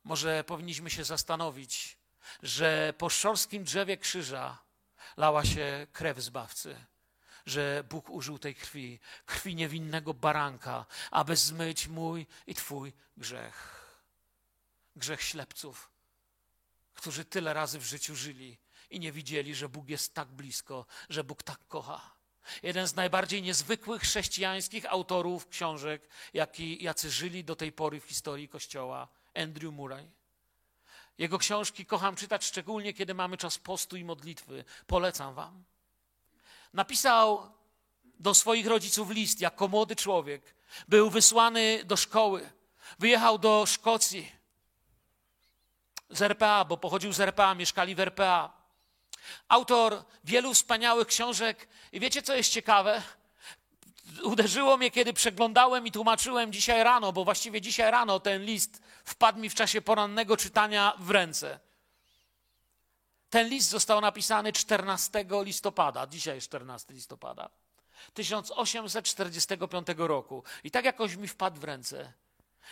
Może 0.04 0.44
powinniśmy 0.44 0.90
się 0.90 1.04
zastanowić, 1.04 1.98
że 2.42 2.94
po 2.98 3.10
szorskim 3.10 3.64
drzewie 3.64 3.96
krzyża 3.96 4.65
lała 5.16 5.44
się 5.44 5.86
krew 5.92 6.18
zbawcy, 6.18 6.86
że 7.46 7.84
Bóg 7.88 8.10
użył 8.10 8.38
tej 8.38 8.54
krwi, 8.54 8.98
krwi 9.26 9.54
niewinnego 9.54 10.14
baranka, 10.14 10.86
aby 11.10 11.36
zmyć 11.36 11.88
mój 11.88 12.26
i 12.46 12.54
Twój 12.54 12.92
grzech. 13.16 13.86
Grzech 14.96 15.22
ślepców, 15.22 15.90
którzy 16.94 17.24
tyle 17.24 17.54
razy 17.54 17.78
w 17.78 17.84
życiu 17.84 18.16
żyli 18.16 18.58
i 18.90 19.00
nie 19.00 19.12
widzieli, 19.12 19.54
że 19.54 19.68
Bóg 19.68 19.88
jest 19.88 20.14
tak 20.14 20.28
blisko, 20.28 20.86
że 21.08 21.24
Bóg 21.24 21.42
tak 21.42 21.66
kocha. 21.68 22.16
Jeden 22.62 22.88
z 22.88 22.94
najbardziej 22.94 23.42
niezwykłych 23.42 24.02
chrześcijańskich 24.02 24.86
autorów 24.92 25.48
książek, 25.48 26.08
jaki, 26.34 26.84
jacy 26.84 27.10
żyli 27.10 27.44
do 27.44 27.56
tej 27.56 27.72
pory 27.72 28.00
w 28.00 28.04
historii 28.04 28.48
Kościoła, 28.48 29.08
Andrew 29.34 29.72
Murray. 29.72 30.10
Jego 31.18 31.38
książki 31.38 31.86
kocham 31.86 32.16
czytać 32.16 32.44
szczególnie, 32.44 32.94
kiedy 32.94 33.14
mamy 33.14 33.36
czas 33.36 33.58
postu 33.58 33.96
i 33.96 34.04
modlitwy. 34.04 34.64
Polecam 34.86 35.34
wam. 35.34 35.64
Napisał 36.72 37.52
do 38.04 38.34
swoich 38.34 38.66
rodziców 38.66 39.10
list 39.10 39.40
jako 39.40 39.68
młody 39.68 39.96
człowiek. 39.96 40.54
Był 40.88 41.10
wysłany 41.10 41.84
do 41.84 41.96
szkoły. 41.96 42.50
Wyjechał 42.98 43.38
do 43.38 43.66
Szkocji 43.66 44.32
z 46.10 46.22
RPA, 46.22 46.64
bo 46.64 46.76
pochodził 46.76 47.12
z 47.12 47.20
RPA, 47.20 47.54
mieszkali 47.54 47.94
w 47.94 48.00
RPA. 48.00 48.52
Autor 49.48 50.04
wielu 50.24 50.54
wspaniałych 50.54 51.06
książek. 51.06 51.68
I 51.92 52.00
wiecie, 52.00 52.22
co 52.22 52.34
jest 52.34 52.50
ciekawe? 52.50 53.02
Uderzyło 54.22 54.76
mnie, 54.76 54.90
kiedy 54.90 55.12
przeglądałem 55.12 55.86
i 55.86 55.92
tłumaczyłem 55.92 56.52
dzisiaj 56.52 56.84
rano, 56.84 57.12
bo 57.12 57.24
właściwie 57.24 57.60
dzisiaj 57.60 57.90
rano 57.90 58.20
ten 58.20 58.44
list 58.44 58.82
wpadł 59.04 59.38
mi 59.38 59.50
w 59.50 59.54
czasie 59.54 59.80
porannego 59.80 60.36
czytania 60.36 60.94
w 60.98 61.10
ręce. 61.10 61.60
Ten 63.30 63.48
list 63.48 63.70
został 63.70 64.00
napisany 64.00 64.52
14 64.52 65.24
listopada, 65.44 66.06
dzisiaj 66.06 66.34
jest 66.34 66.46
14 66.48 66.94
listopada 66.94 67.50
1845 68.14 69.86
roku. 69.96 70.42
I 70.64 70.70
tak 70.70 70.84
jakoś 70.84 71.16
mi 71.16 71.28
wpadł 71.28 71.60
w 71.60 71.64
ręce. 71.64 72.12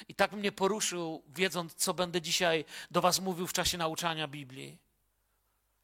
I 0.09 0.15
tak 0.15 0.33
mnie 0.33 0.53
poruszył, 0.53 1.23
wiedząc, 1.29 1.75
co 1.75 1.95
będę 1.95 2.23
dzisiaj 2.23 2.65
do 2.91 3.01
Was 3.01 3.21
mówił 3.21 3.47
w 3.47 3.53
czasie 3.53 3.79
nauczania 3.79 4.29
Biblii. 4.29 4.79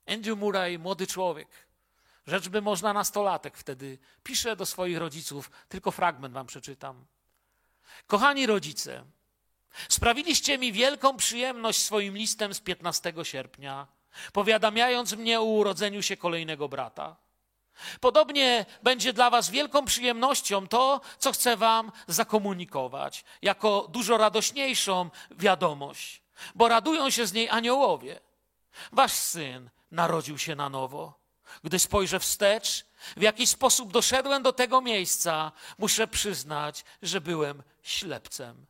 Andrew 0.06 0.38
Murray, 0.38 0.78
młody 0.78 1.06
człowiek, 1.06 1.48
Rzeczby 2.30 2.62
można 2.62 2.92
nastolatek 2.92 3.56
wtedy. 3.56 3.98
Pisze 4.22 4.56
do 4.56 4.66
swoich 4.66 4.98
rodziców, 4.98 5.50
tylko 5.68 5.90
fragment 5.90 6.34
wam 6.34 6.46
przeczytam. 6.46 7.04
Kochani 8.06 8.46
rodzice, 8.46 9.04
sprawiliście 9.88 10.58
mi 10.58 10.72
wielką 10.72 11.16
przyjemność 11.16 11.82
swoim 11.82 12.16
listem 12.16 12.54
z 12.54 12.60
15 12.60 13.12
sierpnia, 13.22 13.86
powiadamiając 14.32 15.12
mnie 15.12 15.40
o 15.40 15.44
urodzeniu 15.44 16.02
się 16.02 16.16
kolejnego 16.16 16.68
brata. 16.68 17.16
Podobnie 18.00 18.66
będzie 18.82 19.12
dla 19.12 19.30
Was 19.30 19.50
wielką 19.50 19.84
przyjemnością 19.84 20.68
to, 20.68 21.00
co 21.18 21.32
chcę 21.32 21.56
Wam 21.56 21.92
zakomunikować, 22.06 23.24
jako 23.42 23.88
dużo 23.88 24.18
radośniejszą 24.18 25.10
wiadomość, 25.30 26.22
bo 26.54 26.68
radują 26.68 27.10
się 27.10 27.26
z 27.26 27.32
niej 27.32 27.48
aniołowie. 27.48 28.20
Wasz 28.92 29.12
syn 29.12 29.70
narodził 29.90 30.38
się 30.38 30.56
na 30.56 30.68
nowo. 30.68 31.19
Gdy 31.64 31.78
spojrzę 31.78 32.20
wstecz, 32.20 32.86
w 33.16 33.22
jaki 33.22 33.46
sposób 33.46 33.92
doszedłem 33.92 34.42
do 34.42 34.52
tego 34.52 34.80
miejsca, 34.80 35.52
muszę 35.78 36.08
przyznać, 36.08 36.84
że 37.02 37.20
byłem 37.20 37.62
ślepcem. 37.82 38.66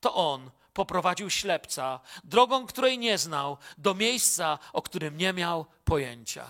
To 0.00 0.14
on 0.14 0.50
poprowadził 0.72 1.30
ślepca 1.30 2.00
drogą, 2.24 2.66
której 2.66 2.98
nie 2.98 3.18
znał, 3.18 3.56
do 3.78 3.94
miejsca, 3.94 4.58
o 4.72 4.82
którym 4.82 5.16
nie 5.16 5.32
miał 5.32 5.66
pojęcia. 5.84 6.46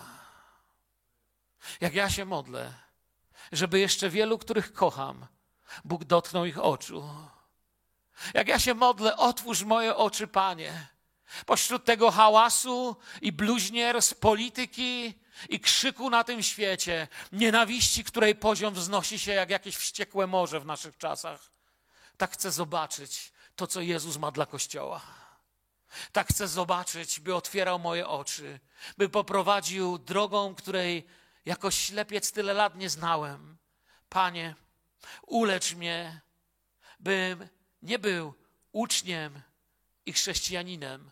Jak 1.80 1.94
ja 1.94 2.10
się 2.10 2.24
modlę, 2.24 2.72
żeby 3.52 3.78
jeszcze 3.78 4.10
wielu, 4.10 4.38
których 4.38 4.72
kocham, 4.72 5.26
Bóg 5.84 6.04
dotknął 6.04 6.44
ich 6.44 6.58
oczu. 6.58 7.08
Jak 8.34 8.48
ja 8.48 8.58
się 8.58 8.74
modlę, 8.74 9.16
otwórz 9.16 9.62
moje 9.62 9.96
oczy, 9.96 10.26
Panie. 10.26 10.86
Pośród 11.46 11.84
tego 11.84 12.10
hałasu 12.10 12.96
i 13.22 13.32
bluźnier 13.32 14.02
z 14.02 14.14
polityki, 14.14 15.14
i 15.48 15.60
krzyku 15.60 16.10
na 16.10 16.24
tym 16.24 16.42
świecie, 16.42 17.08
nienawiści, 17.32 18.04
której 18.04 18.34
poziom 18.34 18.74
wznosi 18.74 19.18
się 19.18 19.32
jak 19.32 19.50
jakieś 19.50 19.76
wściekłe 19.76 20.26
morze 20.26 20.60
w 20.60 20.66
naszych 20.66 20.98
czasach. 20.98 21.50
Tak 22.16 22.32
chcę 22.32 22.52
zobaczyć 22.52 23.32
to, 23.56 23.66
co 23.66 23.80
Jezus 23.80 24.16
ma 24.16 24.30
dla 24.30 24.46
Kościoła. 24.46 25.00
Tak 26.12 26.28
chcę 26.28 26.48
zobaczyć, 26.48 27.20
by 27.20 27.34
otwierał 27.34 27.78
moje 27.78 28.08
oczy, 28.08 28.60
by 28.98 29.08
poprowadził 29.08 29.98
drogą, 29.98 30.54
której 30.54 31.06
jako 31.44 31.70
ślepiec 31.70 32.32
tyle 32.32 32.54
lat 32.54 32.74
nie 32.74 32.90
znałem. 32.90 33.58
Panie, 34.08 34.54
ulecz 35.26 35.74
mnie, 35.74 36.20
bym 37.00 37.48
nie 37.82 37.98
był 37.98 38.34
uczniem 38.72 39.42
i 40.06 40.12
chrześcijaninem, 40.12 41.10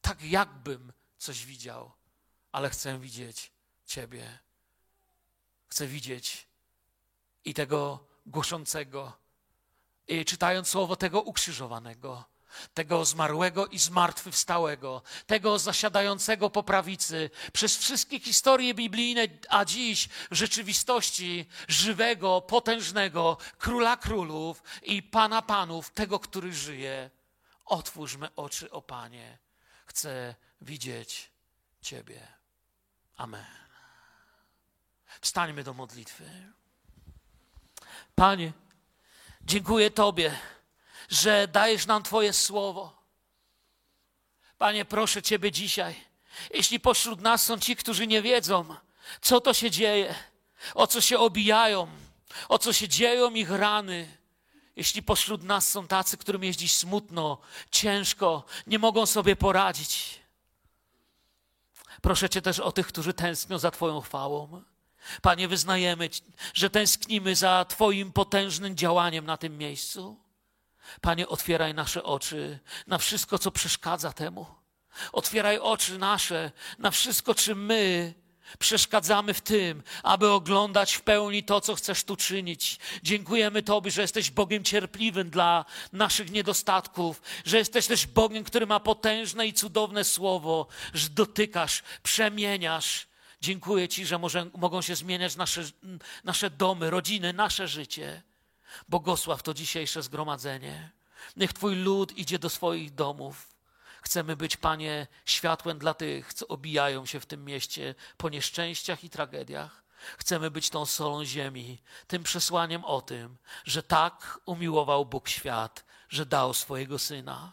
tak 0.00 0.22
jakbym 0.22 0.92
coś 1.18 1.46
widział 1.46 1.98
ale 2.52 2.70
chcę 2.70 2.98
widzieć 2.98 3.52
Ciebie. 3.86 4.38
Chcę 5.68 5.86
widzieć 5.86 6.48
i 7.44 7.54
tego 7.54 8.06
głoszącego, 8.26 9.12
i 10.08 10.24
czytając 10.24 10.68
słowo 10.68 10.96
tego 10.96 11.22
ukrzyżowanego, 11.22 12.24
tego 12.74 13.04
zmarłego 13.04 13.66
i 13.66 13.78
zmartwychwstałego, 13.78 15.02
tego 15.26 15.58
zasiadającego 15.58 16.50
po 16.50 16.62
prawicy, 16.62 17.30
przez 17.52 17.76
wszystkie 17.76 18.20
historie 18.20 18.74
biblijne, 18.74 19.28
a 19.48 19.64
dziś 19.64 20.08
w 20.30 20.34
rzeczywistości 20.34 21.46
żywego, 21.68 22.40
potężnego 22.40 23.36
króla 23.58 23.96
królów 23.96 24.62
i 24.82 25.02
pana 25.02 25.42
panów, 25.42 25.90
tego, 25.90 26.20
który 26.20 26.52
żyje. 26.52 27.10
Otwórzmy 27.64 28.28
oczy, 28.36 28.70
o 28.70 28.82
Panie. 28.82 29.38
Chcę 29.98 30.34
widzieć 30.60 31.30
Ciebie. 31.82 32.26
Amen. 33.16 33.44
Wstańmy 35.20 35.64
do 35.64 35.74
modlitwy. 35.74 36.24
Panie, 38.14 38.52
dziękuję 39.40 39.90
Tobie, 39.90 40.38
że 41.08 41.48
dajesz 41.48 41.86
nam 41.86 42.02
Twoje 42.02 42.32
słowo. 42.32 43.02
Panie, 44.58 44.84
proszę 44.84 45.22
Ciebie 45.22 45.52
dzisiaj, 45.52 46.04
jeśli 46.54 46.80
pośród 46.80 47.20
nas 47.20 47.42
są 47.42 47.58
ci, 47.58 47.76
którzy 47.76 48.06
nie 48.06 48.22
wiedzą, 48.22 48.76
co 49.20 49.40
to 49.40 49.54
się 49.54 49.70
dzieje, 49.70 50.14
o 50.74 50.86
co 50.86 51.00
się 51.00 51.18
obijają, 51.18 51.88
o 52.48 52.58
co 52.58 52.72
się 52.72 52.88
dzieją 52.88 53.30
ich 53.30 53.50
rany, 53.50 54.17
jeśli 54.78 55.02
pośród 55.02 55.42
nas 55.42 55.68
są 55.68 55.86
tacy, 55.86 56.16
którym 56.16 56.44
jest 56.44 56.58
dziś 56.58 56.72
smutno, 56.72 57.38
ciężko, 57.70 58.44
nie 58.66 58.78
mogą 58.78 59.06
sobie 59.06 59.36
poradzić, 59.36 60.20
Proszę 62.02 62.28
Cię 62.28 62.42
też 62.42 62.60
o 62.60 62.72
tych, 62.72 62.86
którzy 62.86 63.14
tęsknią 63.14 63.58
za 63.58 63.70
Twoją 63.70 64.00
chwałą. 64.00 64.62
Panie, 65.22 65.48
wyznajemy, 65.48 66.10
że 66.54 66.70
tęsknimy 66.70 67.36
za 67.36 67.64
Twoim 67.68 68.12
potężnym 68.12 68.76
działaniem 68.76 69.26
na 69.26 69.36
tym 69.36 69.58
miejscu. 69.58 70.16
Panie, 71.00 71.28
otwieraj 71.28 71.74
nasze 71.74 72.02
oczy 72.02 72.58
na 72.86 72.98
wszystko, 72.98 73.38
co 73.38 73.50
przeszkadza 73.50 74.12
temu. 74.12 74.46
Otwieraj 75.12 75.58
oczy 75.58 75.98
nasze 75.98 76.50
na 76.78 76.90
wszystko, 76.90 77.34
czym 77.34 77.66
my 77.66 78.14
przeszkadzamy 78.58 79.34
w 79.34 79.40
tym, 79.40 79.82
aby 80.02 80.30
oglądać 80.30 80.94
w 80.94 81.02
pełni 81.02 81.42
to, 81.42 81.60
co 81.60 81.74
chcesz 81.74 82.04
tu 82.04 82.16
czynić. 82.16 82.78
Dziękujemy 83.02 83.62
Tobie, 83.62 83.90
że 83.90 84.02
jesteś 84.02 84.30
Bogiem 84.30 84.64
cierpliwym 84.64 85.30
dla 85.30 85.64
naszych 85.92 86.30
niedostatków, 86.30 87.22
że 87.44 87.58
jesteś 87.58 87.86
też 87.86 88.06
Bogiem, 88.06 88.44
który 88.44 88.66
ma 88.66 88.80
potężne 88.80 89.46
i 89.46 89.52
cudowne 89.52 90.04
słowo, 90.04 90.66
że 90.94 91.08
dotykasz, 91.08 91.82
przemieniasz. 92.02 93.08
Dziękuję 93.40 93.88
Ci, 93.88 94.06
że 94.06 94.18
może, 94.18 94.46
mogą 94.56 94.82
się 94.82 94.96
zmieniać 94.96 95.36
nasze, 95.36 95.64
nasze 96.24 96.50
domy, 96.50 96.90
rodziny, 96.90 97.32
nasze 97.32 97.68
życie. 97.68 98.22
Błogosław 98.88 99.42
to 99.42 99.54
dzisiejsze 99.54 100.02
zgromadzenie. 100.02 100.90
Niech 101.36 101.52
Twój 101.52 101.76
lud 101.76 102.18
idzie 102.18 102.38
do 102.38 102.50
swoich 102.50 102.94
domów. 102.94 103.57
Chcemy 104.02 104.36
być, 104.36 104.56
Panie, 104.56 105.06
światłem 105.24 105.78
dla 105.78 105.94
tych, 105.94 106.34
co 106.34 106.48
obijają 106.48 107.06
się 107.06 107.20
w 107.20 107.26
tym 107.26 107.44
mieście 107.44 107.94
po 108.16 108.28
nieszczęściach 108.28 109.04
i 109.04 109.10
tragediach. 109.10 109.82
Chcemy 110.18 110.50
być 110.50 110.70
tą 110.70 110.86
solą 110.86 111.24
ziemi, 111.24 111.78
tym 112.06 112.22
przesłaniem 112.22 112.84
o 112.84 113.00
tym, 113.00 113.36
że 113.64 113.82
tak 113.82 114.40
umiłował 114.46 115.04
Bóg 115.04 115.28
świat, 115.28 115.84
że 116.08 116.26
dał 116.26 116.54
swojego 116.54 116.98
Syna. 116.98 117.52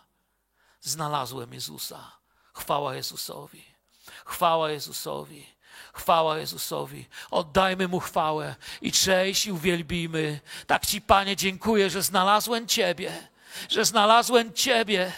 Znalazłem 0.81 1.53
Jezusa. 1.53 2.11
Chwała 2.53 2.95
Jezusowi. 2.95 3.65
Chwała 4.25 4.71
Jezusowi. 4.71 5.55
Chwała 5.93 6.37
Jezusowi. 6.37 7.05
Oddajmy 7.31 7.87
Mu 7.87 7.99
chwałę 7.99 8.55
i 8.81 8.91
cześć 8.91 9.45
i 9.45 9.51
uwielbimy. 9.51 10.39
Tak 10.67 10.85
Ci, 10.85 11.01
Panie, 11.01 11.35
dziękuję, 11.35 11.89
że 11.89 12.01
znalazłem 12.01 12.67
Ciebie, 12.67 13.29
że 13.69 13.85
znalazłem 13.85 14.53
Ciebie, 14.53 15.13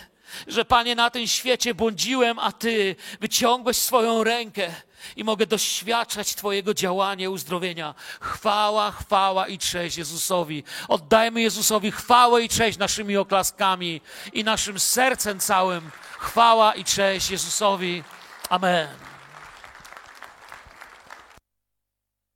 że 0.47 0.65
Panie 0.65 0.95
na 0.95 1.09
tym 1.09 1.28
świecie 1.28 1.73
błądziłem, 1.73 2.39
a 2.39 2.51
Ty 2.51 2.95
wyciągłeś 3.19 3.78
swoją 3.78 4.23
rękę 4.23 4.71
i 5.15 5.23
mogę 5.23 5.45
doświadczać 5.45 6.36
Twojego 6.36 6.73
działania, 6.73 7.30
uzdrowienia. 7.30 7.95
Chwała, 8.21 8.91
chwała 8.91 9.47
i 9.47 9.57
cześć 9.57 9.97
Jezusowi. 9.97 10.63
Oddajmy 10.88 11.41
Jezusowi 11.41 11.91
chwałę 11.91 12.43
i 12.43 12.49
cześć 12.49 12.78
naszymi 12.78 13.17
oklaskami 13.17 14.01
i 14.34 14.43
naszym 14.43 14.80
sercem 14.80 15.39
całym. 15.39 15.91
Chwała 16.19 16.73
i 16.73 16.84
cześć 16.84 17.30
Jezusowi. 17.30 18.03
Amen. 18.49 19.07